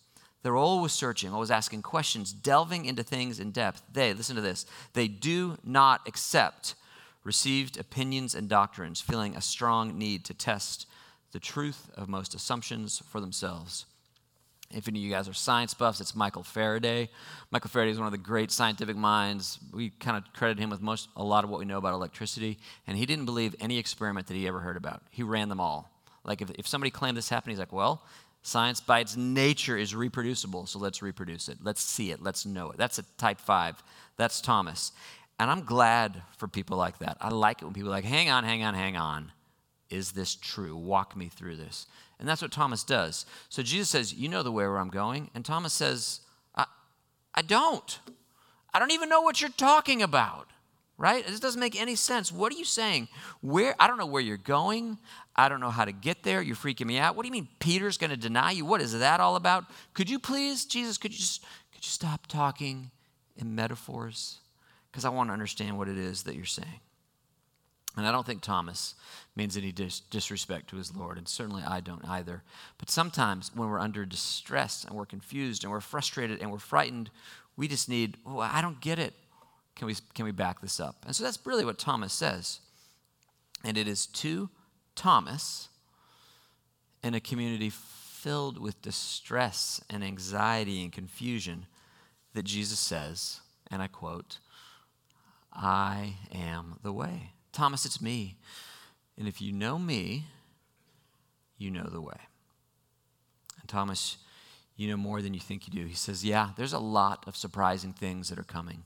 They're 0.45 0.55
always 0.55 0.91
searching, 0.91 1.33
always 1.33 1.49
asking 1.49 1.81
questions, 1.81 2.31
delving 2.31 2.85
into 2.85 3.01
things 3.01 3.39
in 3.39 3.49
depth. 3.49 3.81
They, 3.91 4.13
listen 4.13 4.35
to 4.35 4.43
this, 4.43 4.67
they 4.93 5.07
do 5.07 5.57
not 5.63 6.07
accept 6.07 6.75
received 7.23 7.79
opinions 7.79 8.35
and 8.35 8.47
doctrines, 8.47 9.01
feeling 9.01 9.35
a 9.35 9.41
strong 9.41 9.97
need 9.97 10.23
to 10.25 10.35
test 10.35 10.85
the 11.31 11.39
truth 11.39 11.89
of 11.97 12.07
most 12.07 12.35
assumptions 12.35 13.01
for 13.09 13.19
themselves. 13.19 13.87
If 14.69 14.87
any 14.87 14.99
of 14.99 15.03
you 15.05 15.09
guys 15.09 15.27
are 15.27 15.33
science 15.33 15.73
buffs, 15.73 15.99
it's 15.99 16.15
Michael 16.15 16.43
Faraday. 16.43 17.09
Michael 17.49 17.71
Faraday 17.71 17.89
is 17.89 17.97
one 17.97 18.05
of 18.05 18.11
the 18.11 18.19
great 18.19 18.51
scientific 18.51 18.95
minds. 18.95 19.57
We 19.73 19.89
kind 19.89 20.15
of 20.15 20.31
credit 20.33 20.59
him 20.59 20.69
with 20.69 20.79
most, 20.79 21.09
a 21.15 21.23
lot 21.23 21.43
of 21.43 21.49
what 21.49 21.57
we 21.57 21.65
know 21.65 21.79
about 21.79 21.95
electricity. 21.95 22.59
And 22.85 22.95
he 22.95 23.07
didn't 23.07 23.25
believe 23.25 23.55
any 23.59 23.79
experiment 23.79 24.27
that 24.27 24.35
he 24.35 24.47
ever 24.47 24.59
heard 24.59 24.77
about. 24.77 25.01
He 25.09 25.23
ran 25.23 25.49
them 25.49 25.59
all. 25.59 25.89
Like 26.23 26.43
if, 26.43 26.51
if 26.51 26.67
somebody 26.67 26.91
claimed 26.91 27.17
this 27.17 27.29
happened, 27.29 27.51
he's 27.51 27.59
like, 27.59 27.73
well, 27.73 28.03
Science, 28.45 28.79
by 28.79 28.99
its 28.99 29.17
nature, 29.17 29.75
is 29.75 29.95
reproducible, 29.95 30.67
so 30.67 30.77
let's 30.77 31.01
reproduce 31.01 31.49
it. 31.49 31.57
Let's 31.63 31.81
see 31.81 32.11
it. 32.11 32.21
Let's 32.21 32.45
know 32.45 32.69
it. 32.69 32.77
That's 32.77 32.99
a 32.99 33.03
type 33.17 33.39
five. 33.39 33.81
That's 34.17 34.39
Thomas. 34.39 34.91
And 35.39 35.49
I'm 35.49 35.63
glad 35.63 36.21
for 36.37 36.47
people 36.47 36.77
like 36.77 36.99
that. 36.99 37.17
I 37.19 37.29
like 37.29 37.63
it 37.63 37.65
when 37.65 37.73
people 37.73 37.89
are 37.89 37.93
like, 37.93 38.05
hang 38.05 38.29
on, 38.29 38.43
hang 38.43 38.61
on, 38.61 38.75
hang 38.75 38.97
on. 38.97 39.31
Is 39.89 40.11
this 40.11 40.35
true? 40.35 40.77
Walk 40.77 41.15
me 41.15 41.27
through 41.27 41.55
this. 41.55 41.87
And 42.19 42.29
that's 42.29 42.43
what 42.43 42.51
Thomas 42.51 42.83
does. 42.83 43.25
So 43.49 43.63
Jesus 43.63 43.89
says, 43.89 44.13
You 44.13 44.29
know 44.29 44.43
the 44.43 44.51
way 44.51 44.65
where 44.65 44.77
I'm 44.77 44.89
going. 44.89 45.31
And 45.33 45.43
Thomas 45.43 45.73
says, 45.73 46.19
I, 46.53 46.65
I 47.33 47.41
don't. 47.41 47.99
I 48.75 48.77
don't 48.77 48.91
even 48.91 49.09
know 49.09 49.21
what 49.21 49.41
you're 49.41 49.49
talking 49.49 50.03
about 50.03 50.51
right? 50.97 51.25
This 51.25 51.39
doesn't 51.39 51.59
make 51.59 51.79
any 51.79 51.95
sense. 51.95 52.31
What 52.31 52.53
are 52.53 52.57
you 52.57 52.65
saying? 52.65 53.07
Where 53.41 53.75
I 53.79 53.87
don't 53.87 53.97
know 53.97 54.05
where 54.05 54.21
you're 54.21 54.37
going. 54.37 54.97
I 55.35 55.49
don't 55.49 55.59
know 55.59 55.69
how 55.69 55.85
to 55.85 55.91
get 55.91 56.23
there. 56.23 56.41
You're 56.41 56.55
freaking 56.55 56.85
me 56.85 56.97
out. 56.97 57.15
What 57.15 57.23
do 57.23 57.27
you 57.27 57.33
mean 57.33 57.49
Peter's 57.59 57.97
going 57.97 58.11
to 58.11 58.17
deny 58.17 58.51
you? 58.51 58.65
What 58.65 58.81
is 58.81 58.97
that 58.97 59.19
all 59.19 59.35
about? 59.35 59.65
Could 59.93 60.09
you 60.09 60.19
please, 60.19 60.65
Jesus, 60.65 60.97
could 60.97 61.11
you 61.11 61.19
just 61.19 61.43
could 61.73 61.83
you 61.83 61.89
stop 61.89 62.27
talking 62.27 62.91
in 63.35 63.55
metaphors? 63.55 64.39
Because 64.91 65.03
I 65.05 65.09
want 65.09 65.29
to 65.29 65.33
understand 65.33 65.77
what 65.77 65.89
it 65.89 65.97
is 65.97 66.23
that 66.23 66.35
you're 66.35 66.45
saying. 66.45 66.79
And 67.97 68.05
I 68.05 68.11
don't 68.11 68.25
think 68.25 68.41
Thomas 68.41 68.95
means 69.35 69.55
any 69.55 69.71
dis- 69.71 70.01
disrespect 70.01 70.69
to 70.69 70.75
his 70.75 70.95
Lord, 70.95 71.17
and 71.17 71.27
certainly 71.27 71.63
I 71.63 71.79
don't 71.79 72.05
either. 72.05 72.43
But 72.77 72.89
sometimes 72.89 73.51
when 73.53 73.69
we're 73.69 73.79
under 73.79 74.05
distress 74.05 74.83
and 74.83 74.95
we're 74.95 75.05
confused 75.05 75.63
and 75.63 75.71
we're 75.71 75.79
frustrated 75.79 76.41
and 76.41 76.51
we're 76.51 76.59
frightened, 76.59 77.09
we 77.55 77.67
just 77.67 77.87
need, 77.87 78.17
oh, 78.25 78.39
I 78.39 78.61
don't 78.61 78.81
get 78.81 78.99
it. 78.99 79.13
Can 79.75 79.87
we, 79.87 79.95
can 80.13 80.25
we 80.25 80.31
back 80.31 80.61
this 80.61 80.79
up? 80.79 81.03
And 81.05 81.15
so 81.15 81.23
that's 81.23 81.39
really 81.45 81.65
what 81.65 81.77
Thomas 81.77 82.13
says. 82.13 82.59
And 83.63 83.77
it 83.77 83.87
is 83.87 84.05
to 84.07 84.49
Thomas 84.95 85.69
in 87.03 87.13
a 87.13 87.19
community 87.19 87.69
filled 87.69 88.57
with 88.57 88.81
distress 88.81 89.81
and 89.89 90.03
anxiety 90.03 90.81
and 90.81 90.91
confusion 90.91 91.65
that 92.33 92.43
Jesus 92.43 92.79
says, 92.79 93.41
and 93.69 93.81
I 93.81 93.87
quote, 93.87 94.39
I 95.53 96.15
am 96.33 96.79
the 96.83 96.93
way. 96.93 97.31
Thomas, 97.51 97.85
it's 97.85 98.01
me. 98.01 98.37
And 99.17 99.27
if 99.27 99.41
you 99.41 99.51
know 99.51 99.77
me, 99.79 100.25
you 101.57 101.71
know 101.71 101.87
the 101.89 102.01
way. 102.01 102.17
And 103.61 103.69
Thomas, 103.69 104.17
you 104.75 104.89
know 104.89 104.97
more 104.97 105.21
than 105.21 105.33
you 105.33 105.39
think 105.39 105.67
you 105.67 105.73
do. 105.73 105.85
He 105.85 105.95
says, 105.95 106.25
Yeah, 106.25 106.49
there's 106.57 106.73
a 106.73 106.79
lot 106.79 107.23
of 107.27 107.37
surprising 107.37 107.93
things 107.93 108.29
that 108.29 108.37
are 108.37 108.43
coming 108.43 108.83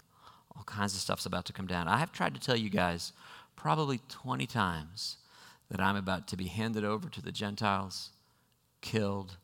all 0.55 0.63
kinds 0.63 0.93
of 0.93 1.01
stuff's 1.01 1.25
about 1.25 1.45
to 1.45 1.53
come 1.53 1.67
down. 1.67 1.87
I 1.87 1.97
have 1.97 2.11
tried 2.11 2.33
to 2.33 2.39
tell 2.39 2.55
you 2.55 2.69
guys 2.69 3.13
probably 3.55 3.99
20 4.09 4.45
times 4.45 5.17
that 5.69 5.79
I'm 5.79 5.95
about 5.95 6.27
to 6.29 6.37
be 6.37 6.47
handed 6.47 6.83
over 6.83 7.09
to 7.09 7.21
the 7.21 7.31
Gentiles, 7.31 8.11
killed, 8.81 9.37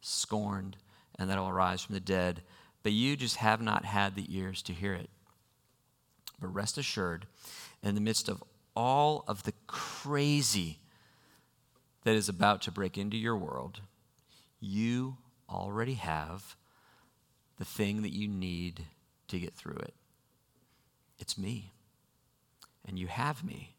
scorned, 0.00 0.76
and 1.18 1.28
that 1.28 1.38
I 1.38 1.40
will 1.40 1.52
rise 1.52 1.82
from 1.82 1.94
the 1.94 2.00
dead. 2.00 2.42
But 2.82 2.92
you 2.92 3.16
just 3.16 3.36
have 3.36 3.60
not 3.60 3.84
had 3.84 4.14
the 4.14 4.26
ears 4.28 4.62
to 4.62 4.72
hear 4.72 4.94
it. 4.94 5.10
But 6.40 6.54
rest 6.54 6.78
assured, 6.78 7.26
in 7.82 7.94
the 7.94 8.00
midst 8.00 8.28
of 8.28 8.42
all 8.74 9.24
of 9.26 9.42
the 9.42 9.52
crazy 9.66 10.78
that 12.04 12.14
is 12.14 12.28
about 12.28 12.62
to 12.62 12.70
break 12.70 12.96
into 12.96 13.16
your 13.16 13.36
world, 13.36 13.80
you 14.60 15.16
already 15.50 15.94
have 15.94 16.56
the 17.58 17.64
thing 17.64 18.02
that 18.02 18.12
you 18.12 18.28
need 18.28 18.86
to 19.26 19.38
get 19.38 19.54
through 19.54 19.78
it. 19.78 19.94
It's 21.18 21.38
me. 21.38 21.72
And 22.86 22.98
you 22.98 23.06
have 23.06 23.44
me. 23.44 23.74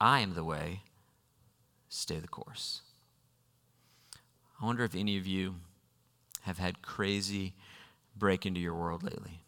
I 0.00 0.20
am 0.20 0.34
the 0.34 0.44
way. 0.44 0.82
Stay 1.88 2.18
the 2.18 2.28
course. 2.28 2.82
I 4.60 4.66
wonder 4.66 4.84
if 4.84 4.94
any 4.94 5.16
of 5.16 5.26
you 5.26 5.56
have 6.42 6.58
had 6.58 6.82
crazy 6.82 7.54
break 8.16 8.46
into 8.46 8.60
your 8.60 8.74
world 8.74 9.02
lately. 9.02 9.42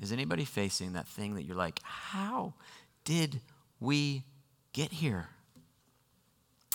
Is 0.00 0.12
anybody 0.12 0.44
facing 0.44 0.92
that 0.94 1.06
thing 1.06 1.34
that 1.34 1.44
you're 1.44 1.56
like, 1.56 1.80
how 1.82 2.54
did 3.04 3.40
we 3.80 4.24
get 4.72 4.92
here? 4.92 5.28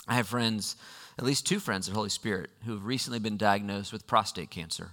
I 0.08 0.14
have 0.14 0.28
friends, 0.28 0.76
at 1.18 1.24
least 1.24 1.46
two 1.46 1.60
friends 1.60 1.86
of 1.86 1.94
Holy 1.94 2.08
Spirit, 2.08 2.50
who 2.64 2.72
have 2.72 2.86
recently 2.86 3.18
been 3.18 3.36
diagnosed 3.36 3.92
with 3.92 4.06
prostate 4.06 4.50
cancer. 4.50 4.92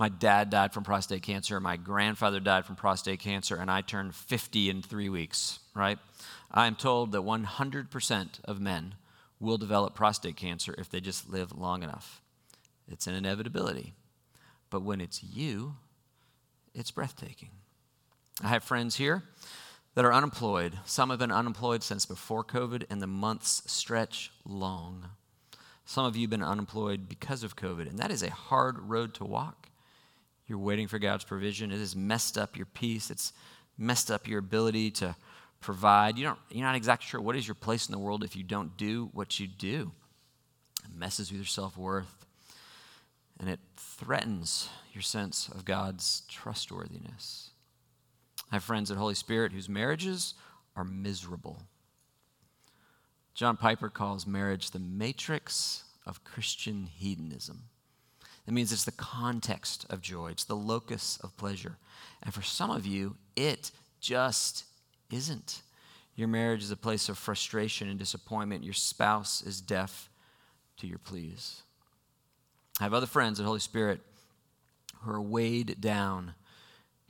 My 0.00 0.08
dad 0.08 0.48
died 0.48 0.72
from 0.72 0.82
prostate 0.82 1.22
cancer. 1.22 1.60
My 1.60 1.76
grandfather 1.76 2.40
died 2.40 2.64
from 2.64 2.74
prostate 2.74 3.20
cancer, 3.20 3.56
and 3.56 3.70
I 3.70 3.82
turned 3.82 4.14
50 4.14 4.70
in 4.70 4.80
three 4.80 5.10
weeks, 5.10 5.58
right? 5.74 5.98
I 6.50 6.66
am 6.68 6.74
told 6.74 7.12
that 7.12 7.20
100% 7.20 8.28
of 8.44 8.60
men 8.62 8.94
will 9.38 9.58
develop 9.58 9.94
prostate 9.94 10.36
cancer 10.36 10.74
if 10.78 10.88
they 10.88 11.00
just 11.00 11.28
live 11.28 11.52
long 11.52 11.82
enough. 11.82 12.22
It's 12.88 13.06
an 13.06 13.14
inevitability. 13.14 13.92
But 14.70 14.80
when 14.80 15.02
it's 15.02 15.22
you, 15.22 15.74
it's 16.74 16.90
breathtaking. 16.90 17.50
I 18.42 18.48
have 18.48 18.64
friends 18.64 18.96
here 18.96 19.24
that 19.96 20.06
are 20.06 20.14
unemployed. 20.14 20.78
Some 20.86 21.10
have 21.10 21.18
been 21.18 21.30
unemployed 21.30 21.82
since 21.82 22.06
before 22.06 22.42
COVID, 22.42 22.84
and 22.88 23.02
the 23.02 23.06
months 23.06 23.64
stretch 23.66 24.30
long. 24.46 25.10
Some 25.84 26.06
of 26.06 26.16
you 26.16 26.22
have 26.22 26.30
been 26.30 26.42
unemployed 26.42 27.06
because 27.06 27.42
of 27.42 27.54
COVID, 27.54 27.86
and 27.86 27.98
that 27.98 28.10
is 28.10 28.22
a 28.22 28.30
hard 28.30 28.78
road 28.88 29.12
to 29.14 29.26
walk. 29.26 29.66
You're 30.50 30.58
waiting 30.58 30.88
for 30.88 30.98
God's 30.98 31.22
provision. 31.22 31.70
It 31.70 31.78
has 31.78 31.94
messed 31.94 32.36
up 32.36 32.56
your 32.56 32.66
peace. 32.66 33.08
It's 33.08 33.32
messed 33.78 34.10
up 34.10 34.26
your 34.26 34.40
ability 34.40 34.90
to 34.90 35.14
provide. 35.60 36.18
You 36.18 36.24
don't, 36.24 36.38
you're 36.50 36.66
not 36.66 36.74
exactly 36.74 37.06
sure 37.06 37.20
what 37.20 37.36
is 37.36 37.46
your 37.46 37.54
place 37.54 37.86
in 37.86 37.92
the 37.92 38.00
world 38.00 38.24
if 38.24 38.34
you 38.34 38.42
don't 38.42 38.76
do 38.76 39.10
what 39.12 39.38
you 39.38 39.46
do. 39.46 39.92
It 40.84 40.92
messes 40.92 41.30
with 41.30 41.38
your 41.38 41.46
self 41.46 41.78
worth, 41.78 42.26
and 43.38 43.48
it 43.48 43.60
threatens 43.76 44.68
your 44.92 45.02
sense 45.02 45.48
of 45.48 45.64
God's 45.64 46.22
trustworthiness. 46.28 47.50
I 48.50 48.56
have 48.56 48.64
friends 48.64 48.90
at 48.90 48.96
Holy 48.96 49.14
Spirit 49.14 49.52
whose 49.52 49.68
marriages 49.68 50.34
are 50.74 50.82
miserable. 50.82 51.62
John 53.34 53.56
Piper 53.56 53.88
calls 53.88 54.26
marriage 54.26 54.72
the 54.72 54.80
matrix 54.80 55.84
of 56.04 56.24
Christian 56.24 56.88
hedonism. 56.92 57.66
It 58.50 58.52
means 58.52 58.72
it's 58.72 58.84
the 58.84 58.90
context 58.90 59.86
of 59.90 60.00
joy, 60.00 60.30
it's 60.32 60.42
the 60.42 60.56
locus 60.56 61.20
of 61.22 61.36
pleasure. 61.36 61.76
And 62.20 62.34
for 62.34 62.42
some 62.42 62.68
of 62.68 62.84
you, 62.84 63.14
it 63.36 63.70
just 64.00 64.64
isn't. 65.08 65.62
Your 66.16 66.26
marriage 66.26 66.64
is 66.64 66.72
a 66.72 66.76
place 66.76 67.08
of 67.08 67.16
frustration 67.16 67.88
and 67.88 67.96
disappointment. 67.96 68.64
Your 68.64 68.74
spouse 68.74 69.40
is 69.40 69.60
deaf 69.60 70.10
to 70.78 70.88
your 70.88 70.98
pleas. 70.98 71.62
I 72.80 72.82
have 72.82 72.92
other 72.92 73.06
friends 73.06 73.38
at 73.38 73.46
Holy 73.46 73.60
Spirit 73.60 74.00
who 75.02 75.12
are 75.12 75.22
weighed 75.22 75.80
down 75.80 76.34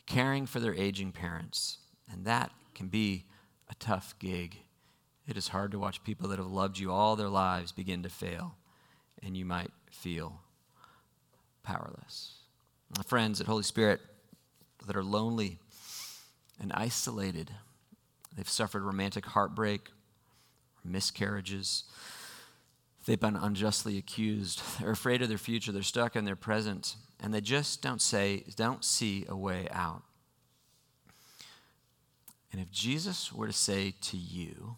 caring 0.04 0.44
for 0.44 0.60
their 0.60 0.74
aging 0.74 1.12
parents, 1.12 1.78
and 2.12 2.26
that 2.26 2.50
can 2.74 2.88
be 2.88 3.24
a 3.70 3.74
tough 3.76 4.14
gig. 4.18 4.58
It 5.26 5.38
is 5.38 5.48
hard 5.48 5.72
to 5.72 5.78
watch 5.78 6.04
people 6.04 6.28
that 6.28 6.38
have 6.38 6.52
loved 6.52 6.78
you 6.78 6.92
all 6.92 7.16
their 7.16 7.30
lives 7.30 7.72
begin 7.72 8.02
to 8.02 8.10
fail, 8.10 8.56
and 9.22 9.38
you 9.38 9.46
might 9.46 9.70
feel 9.90 10.40
powerless. 11.62 12.34
My 12.96 13.02
friends 13.02 13.40
at 13.40 13.46
Holy 13.46 13.62
Spirit 13.62 14.00
that 14.86 14.96
are 14.96 15.04
lonely 15.04 15.58
and 16.60 16.72
isolated, 16.72 17.50
they've 18.36 18.48
suffered 18.48 18.82
romantic 18.82 19.26
heartbreak, 19.26 19.90
miscarriages, 20.84 21.84
they've 23.06 23.20
been 23.20 23.36
unjustly 23.36 23.98
accused, 23.98 24.62
they're 24.80 24.90
afraid 24.90 25.22
of 25.22 25.28
their 25.28 25.38
future, 25.38 25.72
they're 25.72 25.82
stuck 25.82 26.16
in 26.16 26.24
their 26.24 26.36
present, 26.36 26.96
and 27.22 27.32
they 27.32 27.40
just 27.40 27.82
don't 27.82 28.02
say, 28.02 28.44
don't 28.56 28.84
see 28.84 29.24
a 29.28 29.36
way 29.36 29.68
out. 29.70 30.02
And 32.52 32.60
if 32.60 32.70
Jesus 32.70 33.32
were 33.32 33.46
to 33.46 33.52
say 33.52 33.94
to 34.00 34.16
you, 34.16 34.76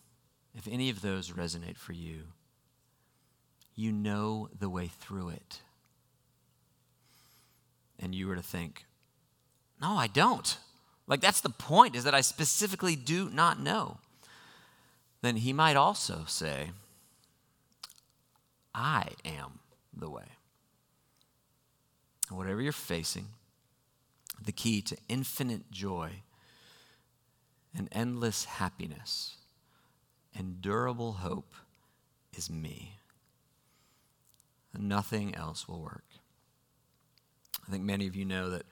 if 0.55 0.69
any 0.69 0.91
of 0.91 1.01
those 1.01 1.31
resonate 1.31 1.79
for 1.79 1.93
you, 1.95 2.25
you 3.75 3.91
know 3.93 4.49
the 4.59 4.69
way 4.69 4.89
through 4.89 5.31
it. 5.31 5.63
And 8.03 8.15
you 8.15 8.27
were 8.27 8.37
to 8.37 8.43
think, 8.43 8.85
no, 9.81 9.93
I 9.93 10.09
don't. 10.09 10.59
Like, 11.07 11.21
that's 11.21 11.41
the 11.41 11.49
point, 11.49 11.97
is 11.97 12.05
that 12.05 12.15
I 12.15 12.21
specifically 12.21 12.97
do 12.97 13.31
not 13.31 13.61
know. 13.61 13.99
Then 15.23 15.37
he 15.37 15.53
might 15.53 15.77
also 15.77 16.25
say, 16.27 16.71
I 18.75 19.11
am 19.25 19.61
the 19.97 20.11
way. 20.11 20.25
whatever 22.31 22.61
you're 22.61 22.73
facing, 22.73 23.27
the 24.45 24.53
key 24.53 24.81
to 24.83 24.97
infinite 25.09 25.71
joy 25.71 26.23
and 27.77 27.89
endless 27.93 28.45
happiness 28.45 29.37
and 30.35 30.61
durable 30.61 31.13
hope 31.13 31.55
is 32.37 32.51
me. 32.51 32.99
Nothing 34.77 35.35
else 35.35 35.69
will 35.69 35.83
work. 35.83 36.05
I 37.67 37.71
think 37.71 37.85
many 37.85 38.07
of 38.07 38.17
you 38.17 38.25
know 38.25 38.51
that 38.51 38.67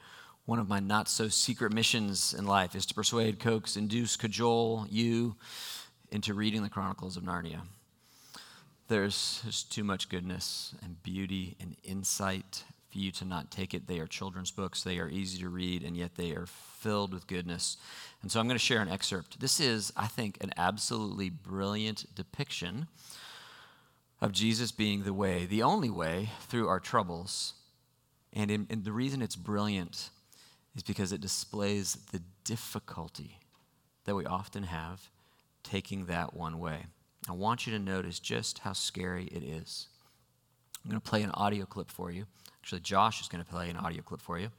one 0.47 0.59
of 0.59 0.69
my 0.69 0.81
not 0.81 1.09
so 1.09 1.29
secret 1.29 1.73
missions 1.73 2.35
in 2.35 2.47
life 2.47 2.75
is 2.75 2.87
to 2.87 2.95
persuade, 2.95 3.39
coax, 3.39 3.77
induce, 3.77 4.17
cajole 4.17 4.87
you 4.91 5.37
into 6.11 6.35
reading 6.35 6.63
the 6.63 6.69
Chronicles 6.69 7.17
of 7.17 7.23
Narnia. 7.23 7.61
There's 8.89 9.43
just 9.45 9.71
too 9.73 9.85
much 9.85 10.09
goodness 10.09 10.75
and 10.83 11.01
beauty 11.03 11.57
and 11.61 11.77
insight 11.85 12.65
for 12.91 12.99
you 12.99 13.13
to 13.13 13.25
not 13.25 13.53
take 13.53 13.73
it. 13.73 13.87
They 13.87 14.01
are 14.01 14.07
children's 14.07 14.51
books, 14.51 14.83
they 14.83 14.99
are 14.99 15.09
easy 15.09 15.39
to 15.39 15.49
read, 15.49 15.85
and 15.85 15.97
yet 15.97 16.17
they 16.17 16.33
are 16.33 16.47
filled 16.47 17.15
with 17.15 17.29
goodness. 17.29 17.77
And 18.23 18.33
so 18.33 18.41
I'm 18.41 18.47
going 18.47 18.59
to 18.59 18.65
share 18.65 18.83
an 18.83 18.89
excerpt. 18.89 19.39
This 19.39 19.61
is, 19.61 19.93
I 19.97 20.09
think, 20.09 20.39
an 20.41 20.51
absolutely 20.57 21.31
brilliant 21.31 22.13
depiction 22.15 22.89
of 24.21 24.33
Jesus 24.33 24.73
being 24.73 25.05
the 25.05 25.15
way, 25.15 25.47
the 25.47 25.63
only 25.63 25.91
way 25.91 26.31
through 26.49 26.67
our 26.67 26.81
troubles. 26.81 27.55
And, 28.33 28.51
in, 28.51 28.67
and 28.71 28.85
the 28.85 28.93
reason 28.93 29.23
it's 29.23 29.37
brilliant 29.37 30.11
is 30.77 30.83
because 30.83 31.13
it 31.13 31.21
displays 31.21 31.97
the 32.13 32.23
difficulty 32.45 33.39
that 34.05 34.15
we 34.15 34.25
often 34.25 34.65
have 34.65 35.11
taking 35.63 36.07
that 36.07 36.35
one 36.35 36.59
way. 36.59 36.87
I 37.29 37.33
want 37.33 37.67
you 37.67 37.73
to 37.73 37.79
notice 37.79 38.19
just 38.19 38.61
how 38.61 38.73
scary 38.73 39.25
it 39.25 39.43
is. 39.43 39.89
I'm 40.85 40.91
going 40.91 41.01
to 41.01 41.09
play 41.09 41.23
an 41.23 41.31
audio 41.33 41.67
clip 41.67 41.91
for 41.91 42.11
you. 42.11 42.27
Actually, 42.63 42.81
Josh 42.81 43.21
is 43.21 43.29
going 43.29 43.45
to 43.45 43.51
play 43.51 43.69
an 43.69 43.77
audio 43.77 44.03
clip 44.03 44.21
for 44.21 44.39
you. 44.39 44.51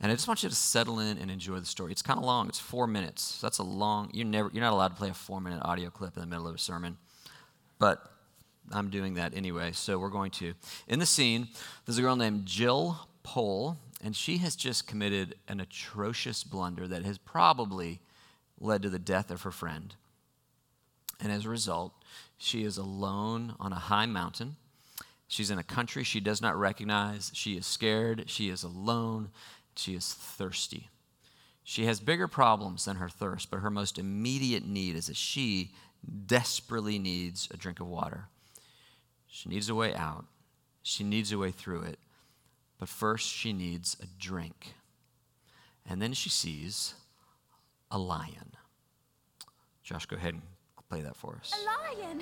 And 0.00 0.10
I 0.10 0.14
just 0.14 0.26
want 0.26 0.42
you 0.42 0.48
to 0.48 0.54
settle 0.54 0.98
in 0.98 1.18
and 1.18 1.30
enjoy 1.30 1.60
the 1.60 1.66
story. 1.66 1.92
It's 1.92 2.02
kind 2.02 2.18
of 2.18 2.24
long. 2.24 2.48
It's 2.48 2.58
four 2.58 2.88
minutes. 2.88 3.40
That's 3.40 3.58
a 3.58 3.62
long. 3.62 4.10
You're 4.12 4.26
never. 4.26 4.50
You're 4.52 4.62
not 4.62 4.72
allowed 4.72 4.88
to 4.88 4.94
play 4.94 5.10
a 5.10 5.14
four-minute 5.14 5.62
audio 5.64 5.90
clip 5.90 6.16
in 6.16 6.20
the 6.20 6.26
middle 6.26 6.48
of 6.48 6.54
a 6.56 6.58
sermon, 6.58 6.98
but 7.78 8.11
I'm 8.70 8.90
doing 8.90 9.14
that 9.14 9.34
anyway. 9.34 9.72
So 9.72 9.98
we're 9.98 10.08
going 10.08 10.30
to. 10.32 10.54
In 10.88 10.98
the 10.98 11.06
scene, 11.06 11.48
there's 11.84 11.98
a 11.98 12.02
girl 12.02 12.16
named 12.16 12.46
Jill 12.46 13.08
Pole, 13.22 13.78
and 14.02 14.14
she 14.14 14.38
has 14.38 14.56
just 14.56 14.86
committed 14.86 15.36
an 15.48 15.60
atrocious 15.60 16.44
blunder 16.44 16.86
that 16.88 17.04
has 17.04 17.18
probably 17.18 18.00
led 18.60 18.82
to 18.82 18.90
the 18.90 18.98
death 18.98 19.30
of 19.30 19.42
her 19.42 19.50
friend. 19.50 19.94
And 21.20 21.32
as 21.32 21.44
a 21.44 21.50
result, 21.50 21.92
she 22.38 22.64
is 22.64 22.78
alone 22.78 23.54
on 23.60 23.72
a 23.72 23.76
high 23.76 24.06
mountain. 24.06 24.56
She's 25.28 25.50
in 25.50 25.58
a 25.58 25.64
country 25.64 26.04
she 26.04 26.20
does 26.20 26.42
not 26.42 26.58
recognize. 26.58 27.30
She 27.34 27.56
is 27.56 27.64
scared. 27.64 28.24
She 28.26 28.48
is 28.48 28.62
alone. 28.62 29.30
She 29.76 29.94
is 29.94 30.12
thirsty. 30.12 30.88
She 31.64 31.86
has 31.86 32.00
bigger 32.00 32.28
problems 32.28 32.84
than 32.84 32.96
her 32.96 33.08
thirst, 33.08 33.50
but 33.50 33.60
her 33.60 33.70
most 33.70 33.98
immediate 33.98 34.66
need 34.66 34.96
is 34.96 35.06
that 35.06 35.16
she 35.16 35.72
desperately 36.26 36.98
needs 36.98 37.48
a 37.52 37.56
drink 37.56 37.80
of 37.80 37.86
water. 37.86 38.26
She 39.34 39.48
needs 39.48 39.70
a 39.70 39.74
way 39.74 39.94
out. 39.94 40.26
She 40.82 41.02
needs 41.04 41.32
a 41.32 41.38
way 41.38 41.52
through 41.52 41.84
it. 41.84 41.98
But 42.78 42.90
first, 42.90 43.26
she 43.26 43.54
needs 43.54 43.96
a 44.02 44.04
drink. 44.20 44.74
And 45.88 46.02
then 46.02 46.12
she 46.12 46.28
sees 46.28 46.92
a 47.90 47.96
lion. 47.96 48.52
Josh, 49.82 50.04
go 50.04 50.16
ahead 50.16 50.34
and 50.34 50.42
play 50.90 51.00
that 51.00 51.16
for 51.16 51.38
us. 51.40 51.50
A 51.54 51.64
lion! 51.64 52.20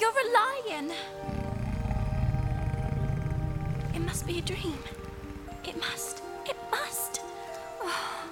You're 0.00 0.10
a 0.10 0.32
lion! 0.32 0.92
It 3.94 4.00
must 4.00 4.26
be 4.26 4.38
a 4.38 4.42
dream. 4.42 4.78
It 5.64 5.78
must. 5.78 6.22
It 6.46 6.56
must. 6.70 7.20
Oh, 7.82 8.24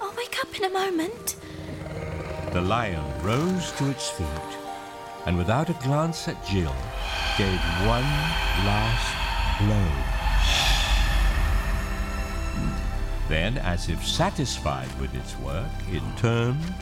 I'll 0.00 0.16
wake 0.16 0.38
up 0.40 0.56
in 0.56 0.64
a 0.64 0.70
moment. 0.70 1.36
The 2.54 2.62
lion 2.62 3.04
rose 3.22 3.72
to 3.72 3.90
its 3.90 4.08
feet 4.08 4.61
and, 5.26 5.36
without 5.38 5.70
a 5.70 5.74
glance 5.74 6.28
at 6.28 6.44
Jill, 6.46 6.74
gave 7.38 7.60
one 7.86 8.04
last 8.66 9.16
blow. 9.60 9.88
Then, 13.28 13.58
as 13.58 13.88
if 13.88 14.04
satisfied 14.06 14.88
with 15.00 15.14
its 15.14 15.38
work, 15.38 15.70
it 15.90 16.02
turned 16.18 16.74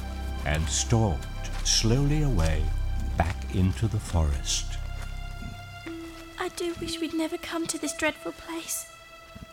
and 0.46 0.66
stalked 0.68 1.26
slowly 1.64 2.22
away 2.22 2.64
back 3.16 3.36
into 3.54 3.86
the 3.86 4.00
forest. 4.00 4.78
I 6.38 6.48
do 6.56 6.74
wish 6.80 6.98
we'd 7.00 7.14
never 7.14 7.36
come 7.36 7.66
to 7.66 7.78
this 7.78 7.94
dreadful 7.94 8.32
place. 8.32 8.86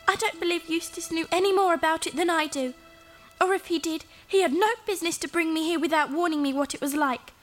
I 0.08 0.15
don't 0.15 0.39
believe 0.39 0.70
Eustace 0.70 1.12
knew 1.12 1.27
any 1.32 1.53
more 1.53 1.74
about 1.74 2.08
it 2.08 2.15
than 2.15 2.29
I 2.29 2.48
do. 2.48 2.74
Or 3.41 3.53
if 3.53 3.65
he 3.67 3.77
did, 3.77 4.06
he 4.25 4.41
had 4.41 4.53
no 4.53 4.70
business 4.86 5.17
to 5.20 5.27
bring 5.27 5.53
me 5.53 5.65
here 5.65 5.79
without 5.79 6.12
warning 6.12 6.41
me 6.41 6.53
what 6.53 6.74
it 6.74 6.82
was 6.82 6.96
like. 6.96 7.34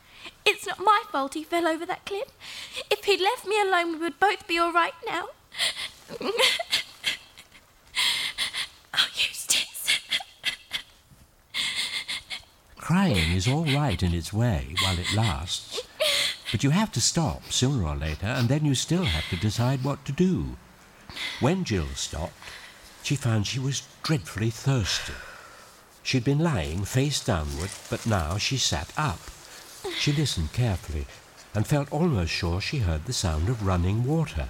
It's 0.46 0.66
not 0.66 0.78
my 0.78 1.02
fault 1.10 1.34
he 1.34 1.44
fell 1.44 1.66
over 1.66 1.86
that 1.86 2.04
cliff. 2.04 2.28
If 2.90 3.04
he'd 3.04 3.20
left 3.20 3.46
me 3.46 3.60
alone, 3.60 3.92
we 3.92 3.98
would 3.98 4.20
both 4.20 4.46
be 4.46 4.58
all 4.58 4.72
right 4.72 4.92
now. 5.06 5.28
oh, 6.20 6.30
Eustace. 9.14 10.00
Crying 12.76 13.32
is 13.32 13.48
all 13.48 13.64
right 13.64 14.02
in 14.02 14.12
its 14.12 14.32
way 14.32 14.74
while 14.82 14.98
it 14.98 15.14
lasts. 15.14 15.80
But 16.52 16.62
you 16.62 16.70
have 16.70 16.92
to 16.92 17.00
stop 17.00 17.50
sooner 17.50 17.84
or 17.84 17.96
later, 17.96 18.26
and 18.26 18.48
then 18.48 18.64
you 18.64 18.74
still 18.74 19.04
have 19.04 19.28
to 19.30 19.36
decide 19.36 19.82
what 19.82 20.04
to 20.04 20.12
do. 20.12 20.56
When 21.40 21.64
Jill 21.64 21.88
stopped, 21.94 22.34
she 23.02 23.16
found 23.16 23.46
she 23.46 23.58
was 23.58 23.82
dreadfully 24.02 24.50
thirsty. 24.50 25.14
She'd 26.02 26.24
been 26.24 26.38
lying 26.38 26.84
face 26.84 27.24
downward, 27.24 27.70
but 27.90 28.06
now 28.06 28.36
she 28.38 28.56
sat 28.56 28.92
up. 28.96 29.18
She 29.98 30.12
listened 30.12 30.52
carefully 30.52 31.06
and 31.54 31.66
felt 31.66 31.92
almost 31.92 32.32
sure 32.32 32.60
she 32.60 32.78
heard 32.78 33.04
the 33.04 33.12
sound 33.12 33.48
of 33.48 33.66
running 33.66 34.04
water. 34.04 34.48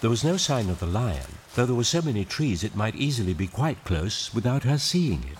There 0.00 0.10
was 0.10 0.24
no 0.24 0.36
sign 0.36 0.70
of 0.70 0.80
the 0.80 0.86
lion, 0.86 1.38
though 1.54 1.66
there 1.66 1.74
were 1.74 1.84
so 1.84 2.02
many 2.02 2.24
trees 2.24 2.62
it 2.62 2.76
might 2.76 2.94
easily 2.94 3.34
be 3.34 3.46
quite 3.46 3.84
close 3.84 4.32
without 4.32 4.62
her 4.62 4.78
seeing 4.78 5.24
it. 5.24 5.38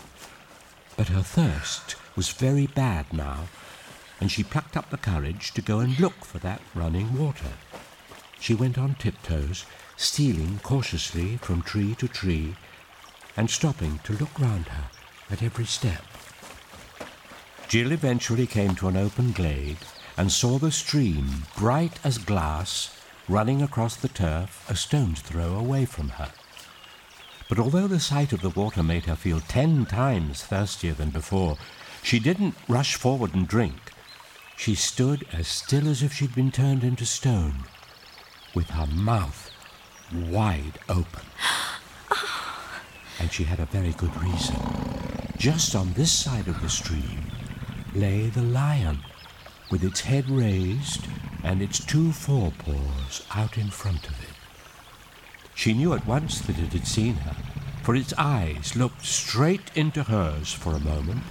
But 0.97 1.09
her 1.09 1.23
thirst 1.23 1.95
was 2.17 2.29
very 2.29 2.67
bad 2.67 3.13
now, 3.13 3.49
and 4.21 4.31
she 4.33 4.43
plucked 4.43 4.77
up 4.77 4.91
the 4.91 4.97
courage 4.97 5.53
to 5.53 5.63
go 5.63 5.79
and 5.79 5.99
look 6.01 6.25
for 6.25 6.39
that 6.39 6.61
running 6.75 7.17
water. 7.17 7.53
She 8.41 8.55
went 8.55 8.79
on 8.79 8.95
tiptoes, 8.97 9.65
stealing 9.97 10.59
cautiously 10.63 11.37
from 11.37 11.63
tree 11.63 11.95
to 11.97 12.09
tree, 12.09 12.57
and 13.37 13.49
stopping 13.49 14.01
to 14.05 14.13
look 14.15 14.39
round 14.39 14.67
her 14.69 14.91
at 15.31 15.43
every 15.43 15.67
step. 15.67 16.05
Jill 17.69 17.93
eventually 17.93 18.47
came 18.47 18.75
to 18.77 18.89
an 18.89 18.97
open 18.97 19.33
glade 19.33 19.77
and 20.17 20.33
saw 20.33 20.59
the 20.59 20.73
stream, 20.73 21.43
bright 21.55 21.99
as 22.03 22.17
glass, 22.17 22.99
running 23.29 23.61
across 23.61 23.95
the 23.95 24.09
turf 24.09 24.65
a 24.71 24.75
stone's 24.75 25.21
throw 25.21 25.55
away 25.55 25.85
from 25.85 26.09
her. 26.09 26.33
But 27.47 27.59
although 27.59 27.87
the 27.87 28.01
sight 28.01 28.33
of 28.33 28.41
the 28.41 28.49
water 28.49 28.83
made 28.83 29.05
her 29.05 29.17
feel 29.17 29.41
ten 29.41 29.85
times 29.85 30.43
thirstier 30.43 30.95
than 30.95 31.11
before, 31.11 31.59
she 32.03 32.19
didn't 32.19 32.55
rush 32.69 32.95
forward 32.95 33.35
and 33.35 33.47
drink. 33.47 33.93
She 34.57 34.75
stood 34.75 35.27
as 35.31 35.47
still 35.47 35.89
as 35.89 36.03
if 36.03 36.15
she'd 36.15 36.35
been 36.35 36.51
turned 36.51 36.83
into 36.83 37.05
stone, 37.05 37.65
with 38.55 38.71
her 38.71 38.87
mouth 38.87 39.51
wide 40.11 40.79
open. 40.89 41.27
And 43.21 43.33
she 43.33 43.45
had 43.45 43.59
a 43.59 43.67
very 43.67 43.93
good 43.93 44.17
reason. 44.23 44.57
Just 45.37 45.75
on 45.75 45.93
this 45.95 46.13
side 46.13 46.47
of 46.47 46.63
the 46.63 46.69
stream 46.69 47.28
lay 47.99 48.29
the 48.29 48.43
lion, 48.43 49.01
with 49.71 49.83
its 49.83 50.01
head 50.03 50.29
raised 50.31 51.07
and 51.43 51.61
its 51.61 51.85
two 51.85 52.13
forepaws 52.13 53.27
out 53.35 53.59
in 53.59 53.69
front 53.69 54.07
of 54.09 54.23
it. 54.23 54.35
She 55.55 55.75
knew 55.75 55.93
at 55.93 56.07
once 56.07 56.41
that 56.43 56.59
it 56.59 56.73
had 56.73 56.87
seen 56.87 57.15
her, 57.15 57.37
for 57.83 57.97
its 57.97 58.15
eyes 58.17 58.77
looked 58.77 59.05
straight 59.05 59.71
into 59.75 60.05
hers 60.05 60.53
for 60.53 60.75
a 60.75 60.81
moment 60.81 61.23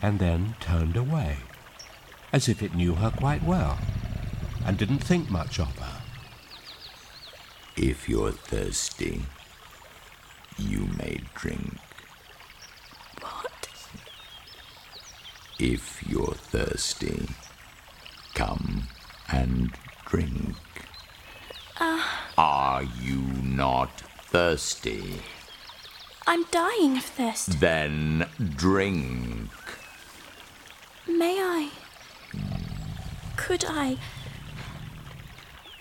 and 0.00 0.18
then 0.18 0.54
turned 0.60 0.96
away, 0.96 1.38
as 2.32 2.48
if 2.48 2.62
it 2.62 2.74
knew 2.74 2.94
her 2.94 3.10
quite 3.10 3.42
well 3.42 3.78
and 4.64 4.78
didn't 4.78 4.98
think 4.98 5.30
much 5.30 5.58
of 5.58 5.76
her. 5.78 6.02
If 7.76 8.08
you're 8.08 8.32
thirsty, 8.32 9.22
you 10.56 10.88
may 10.96 11.20
drink. 11.34 11.78
What? 13.20 13.68
If 15.58 16.02
you're 16.08 16.34
thirsty, 16.34 17.28
come 18.34 18.88
and 19.30 19.70
drink. 20.04 20.56
Ah. 21.78 22.30
Are 22.36 22.82
you 22.82 23.20
not 23.42 24.00
thirsty? 24.26 25.22
I'm 26.26 26.44
dying 26.50 26.96
of 26.96 27.04
thirst. 27.04 27.60
Then 27.60 28.26
drink. 28.56 29.50
May 31.06 31.38
I? 31.38 31.70
Could 33.36 33.64
I? 33.68 33.98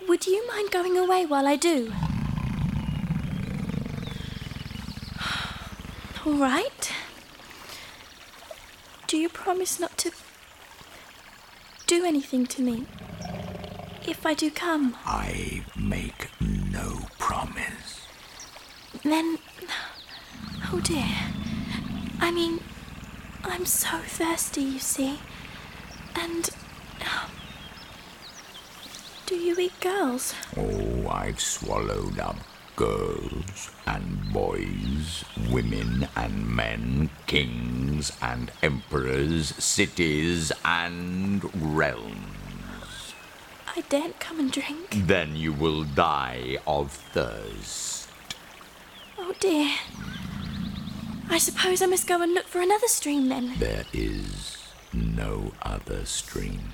Would 0.08 0.28
you 0.28 0.46
mind 0.48 0.70
going 0.70 0.98
away 0.98 1.26
while 1.26 1.48
I 1.48 1.56
do? 1.56 1.94
All 6.26 6.34
right. 6.34 6.92
Do 9.14 9.20
you 9.20 9.30
promise 9.30 9.80
not 9.80 9.96
to 10.00 10.12
do 11.86 12.04
anything 12.04 12.48
to 12.48 12.64
me 12.64 12.88
if 14.08 14.26
I 14.26 14.34
do 14.34 14.50
come? 14.50 14.98
I 15.06 15.64
make 15.78 16.32
no 16.42 17.02
promise. 17.20 18.08
Then. 19.04 19.38
Oh 20.72 20.80
dear. 20.84 21.06
I 22.20 22.32
mean, 22.32 22.60
I'm 23.44 23.68
so 23.68 24.00
thirsty, 24.00 24.64
you 24.64 24.80
see. 24.80 25.20
And. 26.16 26.50
Do 29.28 29.36
you 29.36 29.56
eat 29.60 29.80
girls? 29.80 30.34
Oh, 30.58 31.08
I've 31.08 31.40
swallowed 31.40 32.18
up 32.18 32.38
girls 32.76 33.72
and 33.86 34.32
boys, 34.34 35.24
women 35.50 36.08
and 36.16 36.48
men, 36.48 37.10
kings 37.28 38.12
and 38.22 38.52
emperors, 38.62 39.56
cities 39.56 40.52
and 40.66 41.44
realms. 41.74 43.14
I 43.76 43.82
daren't 43.90 44.20
come 44.20 44.40
and 44.40 44.52
drink. 44.52 45.08
Then 45.08 45.36
you 45.36 45.54
will 45.54 45.84
die 45.84 46.58
of 46.68 46.92
thirst. 46.92 48.10
Oh 49.18 49.34
dear. 49.40 49.72
I 51.30 51.38
suppose 51.38 51.82
I 51.82 51.88
must 51.88 52.08
go 52.08 52.22
and 52.22 52.34
look 52.34 52.48
for 52.48 52.62
another 52.62 52.88
stream 52.88 53.30
then. 53.30 53.54
There 53.58 53.86
is 53.94 54.58
no 54.94 55.54
other 55.62 56.06
stream. 56.06 56.74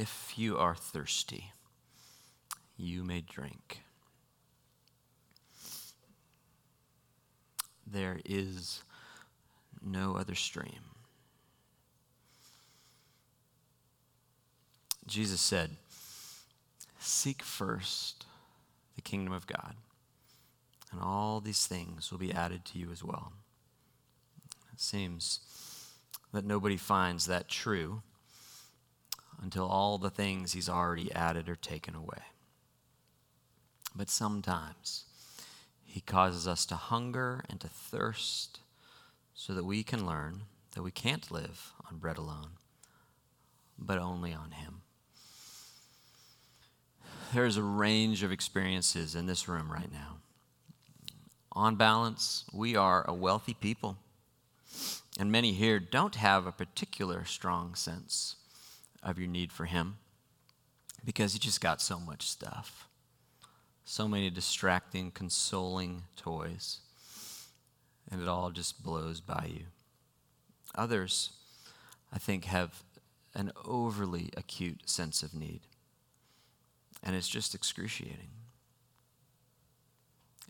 If 0.00 0.34
you 0.36 0.56
are 0.56 0.76
thirsty, 0.76 1.50
you 2.76 3.02
may 3.02 3.20
drink. 3.20 3.80
There 7.84 8.20
is 8.24 8.84
no 9.82 10.14
other 10.14 10.36
stream. 10.36 10.82
Jesus 15.04 15.40
said, 15.40 15.70
Seek 17.00 17.42
first 17.42 18.24
the 18.94 19.02
kingdom 19.02 19.32
of 19.32 19.48
God, 19.48 19.74
and 20.92 21.00
all 21.00 21.40
these 21.40 21.66
things 21.66 22.12
will 22.12 22.18
be 22.18 22.32
added 22.32 22.64
to 22.66 22.78
you 22.78 22.92
as 22.92 23.02
well. 23.02 23.32
It 24.72 24.80
seems 24.80 25.40
that 26.32 26.44
nobody 26.44 26.76
finds 26.76 27.26
that 27.26 27.48
true 27.48 28.02
until 29.42 29.66
all 29.66 29.98
the 29.98 30.10
things 30.10 30.52
he's 30.52 30.68
already 30.68 31.12
added 31.12 31.48
are 31.48 31.56
taken 31.56 31.94
away. 31.94 32.22
But 33.94 34.10
sometimes 34.10 35.04
he 35.84 36.00
causes 36.00 36.46
us 36.46 36.66
to 36.66 36.76
hunger 36.76 37.44
and 37.48 37.60
to 37.60 37.68
thirst 37.68 38.60
so 39.34 39.54
that 39.54 39.64
we 39.64 39.82
can 39.82 40.06
learn 40.06 40.42
that 40.74 40.82
we 40.82 40.90
can't 40.90 41.30
live 41.30 41.72
on 41.90 41.98
bread 41.98 42.18
alone, 42.18 42.50
but 43.78 43.98
only 43.98 44.32
on 44.32 44.52
him. 44.52 44.82
There's 47.32 47.56
a 47.56 47.62
range 47.62 48.22
of 48.22 48.32
experiences 48.32 49.14
in 49.14 49.26
this 49.26 49.48
room 49.48 49.70
right 49.70 49.92
now. 49.92 50.18
On 51.52 51.76
balance, 51.76 52.44
we 52.52 52.76
are 52.76 53.04
a 53.08 53.14
wealthy 53.14 53.54
people, 53.54 53.96
and 55.18 55.32
many 55.32 55.52
here 55.52 55.78
don't 55.78 56.14
have 56.14 56.46
a 56.46 56.52
particular 56.52 57.24
strong 57.24 57.74
sense 57.74 58.36
of 59.02 59.18
your 59.18 59.28
need 59.28 59.52
for 59.52 59.64
Him 59.64 59.96
because 61.04 61.34
you 61.34 61.40
just 61.40 61.60
got 61.60 61.80
so 61.80 61.98
much 61.98 62.28
stuff. 62.28 62.88
So 63.84 64.06
many 64.06 64.28
distracting, 64.28 65.10
consoling 65.10 66.02
toys, 66.16 66.80
and 68.10 68.20
it 68.20 68.28
all 68.28 68.50
just 68.50 68.82
blows 68.82 69.20
by 69.20 69.48
you. 69.48 69.64
Others, 70.74 71.30
I 72.12 72.18
think, 72.18 72.44
have 72.44 72.82
an 73.34 73.52
overly 73.64 74.30
acute 74.36 74.88
sense 74.88 75.22
of 75.22 75.34
need, 75.34 75.60
and 77.02 77.16
it's 77.16 77.28
just 77.28 77.54
excruciating. 77.54 78.30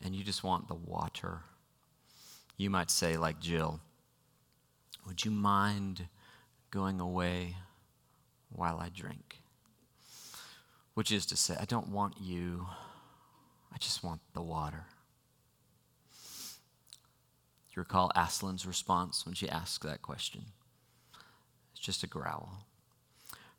And 0.04 0.14
you 0.14 0.24
just 0.24 0.42
want 0.42 0.68
the 0.68 0.74
water. 0.74 1.40
You 2.56 2.70
might 2.70 2.90
say, 2.90 3.16
like 3.16 3.40
Jill, 3.40 3.80
would 5.06 5.24
you 5.24 5.30
mind 5.30 6.08
going 6.70 7.00
away 7.00 7.56
while 8.50 8.78
I 8.78 8.88
drink. 8.88 9.38
Which 10.94 11.12
is 11.12 11.26
to 11.26 11.36
say, 11.36 11.56
I 11.58 11.64
don't 11.64 11.88
want 11.88 12.14
you, 12.20 12.66
I 13.72 13.78
just 13.78 14.02
want 14.02 14.20
the 14.34 14.42
water. 14.42 14.84
You 17.72 17.82
recall 17.82 18.10
Aslan's 18.16 18.66
response 18.66 19.24
when 19.24 19.34
she 19.34 19.48
asked 19.48 19.82
that 19.84 20.02
question? 20.02 20.46
It's 21.72 21.80
just 21.80 22.02
a 22.02 22.08
growl, 22.08 22.64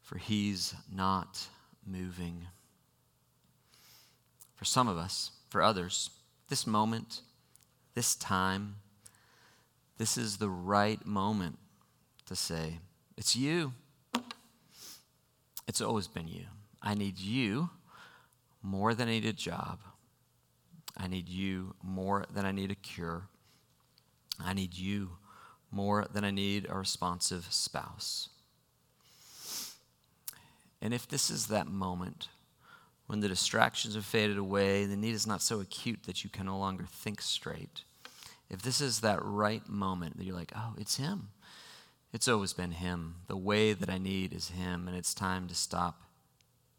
for 0.01 0.17
he's 0.17 0.73
not 0.93 1.47
moving. 1.85 2.47
For 4.55 4.65
some 4.65 4.89
of 4.89 4.97
us, 4.97 5.31
for 5.49 5.61
others, 5.61 6.09
this 6.49 6.67
moment, 6.67 7.21
this 7.95 8.15
time, 8.15 8.75
this 9.97 10.17
is 10.17 10.37
the 10.37 10.49
right 10.49 11.05
moment 11.05 11.57
to 12.25 12.35
say, 12.35 12.79
It's 13.17 13.35
you. 13.35 13.73
It's 15.69 15.81
always 15.81 16.07
been 16.07 16.27
you. 16.27 16.45
I 16.81 16.95
need 16.95 17.19
you 17.19 17.69
more 18.63 18.95
than 18.95 19.07
I 19.07 19.11
need 19.11 19.27
a 19.27 19.33
job. 19.33 19.77
I 20.97 21.05
need 21.05 21.29
you 21.29 21.75
more 21.83 22.25
than 22.33 22.43
I 22.43 22.51
need 22.51 22.71
a 22.71 22.75
cure. 22.75 23.27
I 24.43 24.53
need 24.53 24.75
you 24.75 25.11
more 25.69 26.07
than 26.11 26.23
I 26.23 26.31
need 26.31 26.65
a 26.67 26.75
responsive 26.75 27.45
spouse. 27.51 28.29
And 30.81 30.91
if 30.91 31.07
this 31.07 31.29
is 31.29 31.45
that 31.47 31.67
moment 31.67 32.29
when 33.05 33.19
the 33.19 33.27
distractions 33.27 33.93
have 33.93 34.05
faded 34.05 34.39
away, 34.39 34.85
the 34.85 34.97
need 34.97 35.13
is 35.13 35.27
not 35.27 35.43
so 35.43 35.59
acute 35.59 35.99
that 36.07 36.23
you 36.23 36.31
can 36.31 36.47
no 36.47 36.57
longer 36.57 36.87
think 36.89 37.21
straight, 37.21 37.83
if 38.49 38.63
this 38.63 38.81
is 38.81 39.01
that 39.01 39.23
right 39.23 39.69
moment 39.69 40.17
that 40.17 40.23
you're 40.23 40.35
like, 40.35 40.53
oh, 40.55 40.73
it's 40.79 40.97
Him, 40.97 41.29
it's 42.13 42.27
always 42.27 42.53
been 42.53 42.71
Him. 42.71 43.15
The 43.27 43.37
way 43.37 43.73
that 43.73 43.89
I 43.89 43.97
need 43.97 44.33
is 44.33 44.49
Him, 44.49 44.87
and 44.87 44.97
it's 44.97 45.13
time 45.13 45.47
to 45.47 45.55
stop 45.55 46.01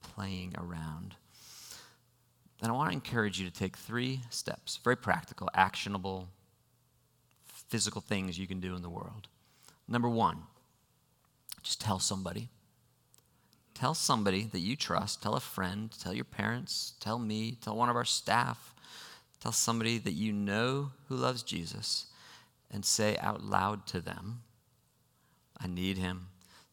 playing 0.02 0.54
around. 0.58 1.14
And 2.62 2.70
I 2.70 2.74
want 2.74 2.90
to 2.90 2.94
encourage 2.94 3.40
you 3.40 3.48
to 3.48 3.54
take 3.54 3.76
three 3.76 4.20
steps, 4.28 4.78
very 4.82 4.96
practical, 4.96 5.48
actionable, 5.54 6.28
physical 7.46 8.00
things 8.00 8.38
you 8.38 8.46
can 8.46 8.60
do 8.60 8.74
in 8.74 8.82
the 8.82 8.90
world. 8.90 9.28
Number 9.88 10.08
one, 10.08 10.42
just 11.62 11.80
tell 11.80 11.98
somebody. 11.98 12.48
Tell 13.74 13.94
somebody 13.94 14.42
that 14.52 14.58
you 14.58 14.76
trust. 14.76 15.22
Tell 15.22 15.34
a 15.34 15.40
friend. 15.40 15.90
Tell 16.02 16.12
your 16.12 16.24
parents. 16.24 16.94
Tell 17.00 17.18
me. 17.18 17.56
Tell 17.62 17.76
one 17.76 17.88
of 17.88 17.96
our 17.96 18.04
staff. 18.04 18.74
Tell 19.40 19.52
somebody 19.52 19.96
that 19.98 20.12
you 20.12 20.32
know 20.32 20.90
who 21.08 21.16
loves 21.16 21.42
Jesus 21.42 22.06
and 22.70 22.84
say 22.84 23.16
out 23.18 23.42
loud 23.42 23.86
to 23.86 24.00
them, 24.00 24.42
I 25.62 25.66
need 25.66 25.98
him. 25.98 26.28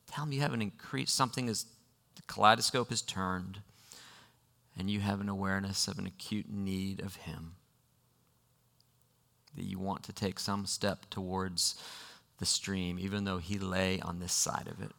Tell 0.09 0.23
him 0.23 0.31
you 0.31 0.41
have 0.41 0.53
an 0.53 0.61
increase, 0.61 1.11
something 1.11 1.49
is, 1.49 1.65
the 2.15 2.21
kaleidoscope 2.23 2.91
is 2.91 3.01
turned, 3.01 3.59
and 4.77 4.89
you 4.89 5.01
have 5.01 5.19
an 5.19 5.29
awareness 5.29 5.87
of 5.87 5.99
an 5.99 6.05
acute 6.05 6.49
need 6.49 7.01
of 7.01 7.17
him. 7.17 7.55
That 9.55 9.65
you 9.65 9.79
want 9.79 10.03
to 10.03 10.13
take 10.13 10.39
some 10.39 10.65
step 10.65 11.09
towards 11.09 11.75
the 12.39 12.45
stream, 12.45 12.99
even 12.99 13.23
though 13.25 13.39
he 13.39 13.57
lay 13.57 13.99
on 13.99 14.19
this 14.19 14.33
side 14.33 14.69
of 14.71 14.81
it. 14.81 14.91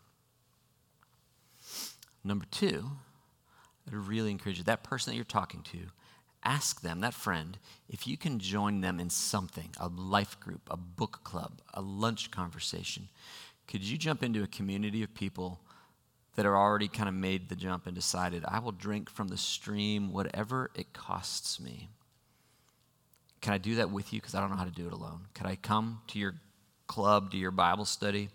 Number 2.25 2.45
two, 2.51 2.91
I 3.91 3.95
really 3.95 4.31
encourage 4.31 4.59
you 4.59 4.65
that 4.65 4.85
person 4.85 5.13
that 5.13 5.17
you're 5.17 5.25
talking 5.25 5.63
to, 5.73 5.79
ask 6.45 6.83
them, 6.83 7.01
that 7.01 7.15
friend, 7.15 7.59
if 7.89 8.07
you 8.07 8.17
can 8.17 8.39
join 8.39 8.81
them 8.81 9.01
in 9.01 9.11
something 9.11 9.71
a 9.79 9.89
life 9.89 10.39
group, 10.41 10.63
a 10.71 10.77
book 10.77 11.21
club, 11.25 11.61
a 11.73 11.81
lunch 11.81 12.31
conversation. 12.31 13.09
Could 13.69 13.85
you 13.85 13.99
jump 13.99 14.23
into 14.23 14.43
a 14.43 14.47
community 14.47 15.03
of 15.03 15.15
people 15.15 15.61
that 16.35 16.47
are 16.47 16.57
already 16.57 16.89
kind 16.89 17.09
of 17.09 17.15
made 17.15 17.49
the 17.49 17.57
jump 17.57 17.87
and 17.87 17.95
decided, 17.95 18.45
I 18.49 18.61
will 18.61 18.73
drink 18.73 19.11
from 19.11 19.29
the 19.29 19.37
stream 19.37 20.13
whatever 20.13 20.71
it 20.75 20.93
costs 20.93 21.61
me? 21.61 21.91
Can 23.41 23.53
I 23.53 23.59
do 23.59 23.77
that 23.77 23.91
with 23.91 24.13
you? 24.13 24.21
Because 24.21 24.35
I 24.35 24.41
don't 24.41 24.51
know 24.51 24.57
how 24.57 24.65
to 24.65 24.71
do 24.71 24.87
it 24.87 24.93
alone. 24.93 25.27
Can 25.35 25.47
I 25.47 25.57
come 25.57 26.01
to 26.09 26.19
your 26.19 26.35
club, 26.87 27.31
to 27.33 27.37
your 27.37 27.51
Bible 27.51 27.85
study? 27.85 28.31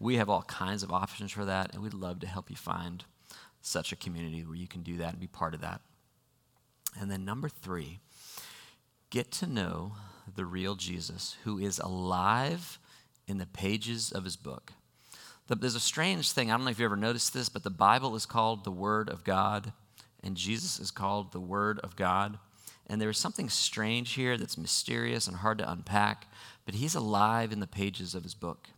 We 0.00 0.16
have 0.16 0.30
all 0.30 0.42
kinds 0.42 0.82
of 0.82 0.90
options 0.90 1.30
for 1.30 1.44
that, 1.44 1.74
and 1.74 1.82
we'd 1.82 1.94
love 1.94 2.20
to 2.20 2.26
help 2.26 2.50
you 2.50 2.56
find 2.56 3.04
such 3.60 3.92
a 3.92 3.96
community 3.96 4.42
where 4.42 4.56
you 4.56 4.66
can 4.66 4.82
do 4.82 4.96
that 4.96 5.10
and 5.10 5.20
be 5.20 5.26
part 5.26 5.54
of 5.54 5.60
that. 5.60 5.80
And 6.98 7.10
then, 7.10 7.24
number 7.24 7.48
three, 7.48 8.00
get 9.10 9.30
to 9.32 9.46
know 9.46 9.92
the 10.34 10.44
real 10.44 10.74
Jesus 10.74 11.36
who 11.44 11.58
is 11.58 11.78
alive 11.78 12.78
in 13.26 13.38
the 13.38 13.46
pages 13.46 14.12
of 14.12 14.24
his 14.24 14.36
book. 14.36 14.72
There's 15.48 15.74
a 15.74 15.80
strange 15.80 16.32
thing. 16.32 16.50
I 16.50 16.56
don't 16.56 16.64
know 16.64 16.70
if 16.70 16.78
you 16.78 16.84
ever 16.86 16.96
noticed 16.96 17.34
this, 17.34 17.50
but 17.50 17.62
the 17.62 17.70
Bible 17.70 18.14
is 18.14 18.24
called 18.24 18.64
the 18.64 18.70
Word 18.70 19.10
of 19.10 19.22
God, 19.22 19.72
and 20.22 20.34
Jesus 20.34 20.80
is 20.80 20.90
called 20.90 21.32
the 21.32 21.40
Word 21.40 21.78
of 21.80 21.94
God. 21.94 22.38
And 22.86 23.00
there 23.00 23.10
is 23.10 23.18
something 23.18 23.50
strange 23.50 24.14
here 24.14 24.38
that's 24.38 24.56
mysterious 24.56 25.26
and 25.26 25.36
hard 25.36 25.58
to 25.58 25.70
unpack, 25.70 26.26
but 26.64 26.74
he's 26.74 26.94
alive 26.94 27.52
in 27.52 27.60
the 27.60 27.66
pages 27.66 28.14
of 28.14 28.22
his 28.22 28.34
book. 28.34 28.68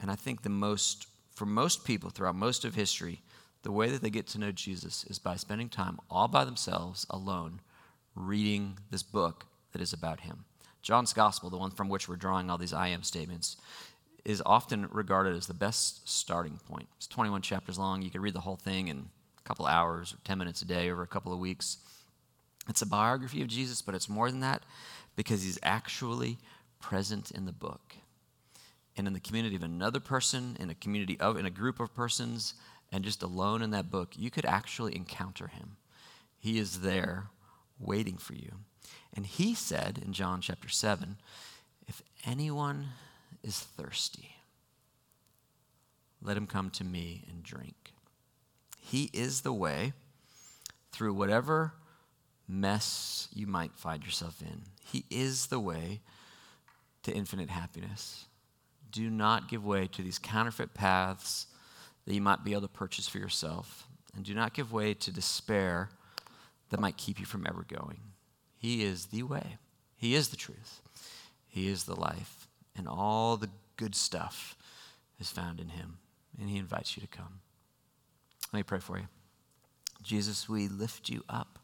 And 0.00 0.10
I 0.10 0.14
think 0.14 0.42
the 0.42 0.48
most, 0.48 1.06
for 1.34 1.46
most 1.46 1.84
people 1.84 2.10
throughout 2.10 2.36
most 2.36 2.64
of 2.64 2.74
history, 2.74 3.20
the 3.62 3.72
way 3.72 3.90
that 3.90 4.02
they 4.02 4.10
get 4.10 4.26
to 4.28 4.38
know 4.38 4.52
Jesus 4.52 5.04
is 5.04 5.18
by 5.18 5.36
spending 5.36 5.68
time 5.68 5.98
all 6.10 6.28
by 6.28 6.44
themselves, 6.44 7.06
alone, 7.10 7.60
reading 8.14 8.78
this 8.90 9.02
book 9.02 9.46
that 9.72 9.82
is 9.82 9.92
about 9.92 10.20
him. 10.20 10.44
John's 10.82 11.12
gospel, 11.12 11.50
the 11.50 11.56
one 11.56 11.70
from 11.70 11.88
which 11.88 12.08
we're 12.08 12.16
drawing 12.16 12.50
all 12.50 12.58
these 12.58 12.72
I 12.72 12.88
am 12.88 13.02
statements, 13.02 13.56
is 14.24 14.42
often 14.44 14.88
regarded 14.90 15.36
as 15.36 15.46
the 15.46 15.54
best 15.54 16.08
starting 16.08 16.58
point. 16.68 16.88
It's 16.96 17.06
21 17.06 17.42
chapters 17.42 17.78
long. 17.78 18.02
You 18.02 18.10
can 18.10 18.20
read 18.20 18.34
the 18.34 18.40
whole 18.40 18.56
thing 18.56 18.88
in 18.88 19.08
a 19.38 19.42
couple 19.42 19.66
hours 19.66 20.12
or 20.12 20.18
10 20.24 20.38
minutes 20.38 20.62
a 20.62 20.66
day 20.66 20.90
over 20.90 21.02
a 21.02 21.06
couple 21.06 21.32
of 21.32 21.38
weeks. 21.38 21.78
It's 22.68 22.82
a 22.82 22.86
biography 22.86 23.42
of 23.42 23.48
Jesus, 23.48 23.80
but 23.80 23.94
it's 23.94 24.08
more 24.08 24.30
than 24.30 24.40
that 24.40 24.62
because 25.16 25.42
he's 25.42 25.58
actually 25.62 26.38
present 26.80 27.30
in 27.30 27.46
the 27.46 27.52
book. 27.52 27.94
And 28.96 29.06
in 29.06 29.12
the 29.12 29.20
community 29.20 29.56
of 29.56 29.62
another 29.62 30.00
person, 30.00 30.56
in 30.60 30.70
a 30.70 30.74
community 30.74 31.18
of, 31.20 31.36
in 31.36 31.46
a 31.46 31.50
group 31.50 31.80
of 31.80 31.94
persons, 31.94 32.54
and 32.90 33.04
just 33.04 33.22
alone 33.22 33.62
in 33.62 33.70
that 33.70 33.90
book, 33.90 34.14
you 34.16 34.30
could 34.30 34.44
actually 34.44 34.96
encounter 34.96 35.48
him. 35.48 35.76
He 36.38 36.58
is 36.58 36.80
there 36.80 37.30
waiting 37.78 38.16
for 38.16 38.34
you. 38.34 38.52
And 39.14 39.26
he 39.26 39.54
said 39.54 40.00
in 40.04 40.12
John 40.12 40.40
chapter 40.40 40.68
7 40.68 41.16
if 41.86 42.02
anyone 42.26 42.88
is 43.42 43.58
thirsty, 43.58 44.36
let 46.22 46.36
him 46.36 46.46
come 46.46 46.70
to 46.70 46.84
me 46.84 47.24
and 47.30 47.42
drink. 47.42 47.92
He 48.78 49.10
is 49.12 49.42
the 49.42 49.52
way 49.52 49.92
through 50.92 51.14
whatever 51.14 51.72
mess 52.48 53.28
you 53.34 53.46
might 53.46 53.76
find 53.76 54.04
yourself 54.04 54.40
in. 54.40 54.62
He 54.82 55.04
is 55.10 55.46
the 55.46 55.60
way 55.60 56.00
to 57.02 57.12
infinite 57.12 57.50
happiness. 57.50 58.26
Do 58.90 59.10
not 59.10 59.48
give 59.48 59.64
way 59.64 59.86
to 59.88 60.02
these 60.02 60.18
counterfeit 60.18 60.74
paths 60.74 61.46
that 62.06 62.14
you 62.14 62.22
might 62.22 62.44
be 62.44 62.52
able 62.52 62.62
to 62.62 62.68
purchase 62.68 63.06
for 63.06 63.18
yourself. 63.18 63.86
And 64.16 64.24
do 64.24 64.34
not 64.34 64.54
give 64.54 64.72
way 64.72 64.94
to 64.94 65.12
despair 65.12 65.90
that 66.70 66.80
might 66.80 66.96
keep 66.96 67.20
you 67.20 67.26
from 67.26 67.46
ever 67.46 67.64
going. 67.68 68.00
He 68.58 68.82
is 68.82 69.06
the 69.06 69.22
way, 69.22 69.56
He 69.96 70.14
is 70.14 70.28
the 70.28 70.36
truth, 70.36 70.82
He 71.46 71.68
is 71.68 71.84
the 71.84 71.98
life, 71.98 72.48
and 72.76 72.88
all 72.88 73.36
the 73.36 73.50
good 73.76 73.94
stuff 73.94 74.56
is 75.20 75.30
found 75.30 75.60
in 75.60 75.70
Him. 75.70 75.98
And 76.38 76.50
He 76.50 76.58
invites 76.58 76.96
you 76.96 77.00
to 77.00 77.08
come. 77.08 77.40
Let 78.52 78.58
me 78.58 78.62
pray 78.64 78.80
for 78.80 78.98
you. 78.98 79.06
Jesus, 80.02 80.48
we 80.48 80.68
lift 80.68 81.08
you 81.08 81.22
up 81.28 81.58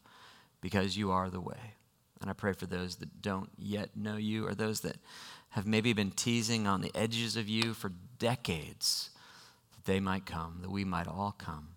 because 0.61 0.97
you 0.97 1.11
are 1.11 1.31
the 1.31 1.41
way. 1.41 1.75
And 2.21 2.31
I 2.31 2.33
pray 2.33 2.53
for 2.53 2.67
those 2.67 2.97
that 2.97 3.23
don't 3.23 3.51
yet 3.59 3.97
know 3.97 4.17
you 4.17 4.47
or 4.47 4.55
those 4.55 4.81
that 4.81 4.97
have 5.51 5.67
maybe 5.67 5.93
been 5.93 6.11
teasing 6.11 6.67
on 6.67 6.81
the 6.81 6.91
edges 6.95 7.37
of 7.37 7.49
you 7.49 7.75
for 7.75 7.93
decades 8.19 9.11
that 9.75 9.85
they 9.85 10.01
might 10.01 10.27
come, 10.27 10.59
that 10.63 10.71
we 10.71 10.85
might 10.85 11.07
all 11.07 11.35
come 11.37 11.69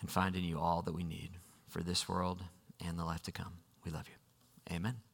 and 0.00 0.10
find 0.10 0.34
in 0.34 0.44
you 0.44 0.58
all 0.58 0.82
that 0.82 0.94
we 0.94 1.04
need 1.04 1.30
for 1.68 1.82
this 1.82 2.08
world 2.08 2.42
and 2.84 2.98
the 2.98 3.04
life 3.04 3.22
to 3.22 3.32
come. 3.32 3.52
We 3.84 3.90
love 3.90 4.06
you. 4.08 4.74
Amen. 4.74 5.05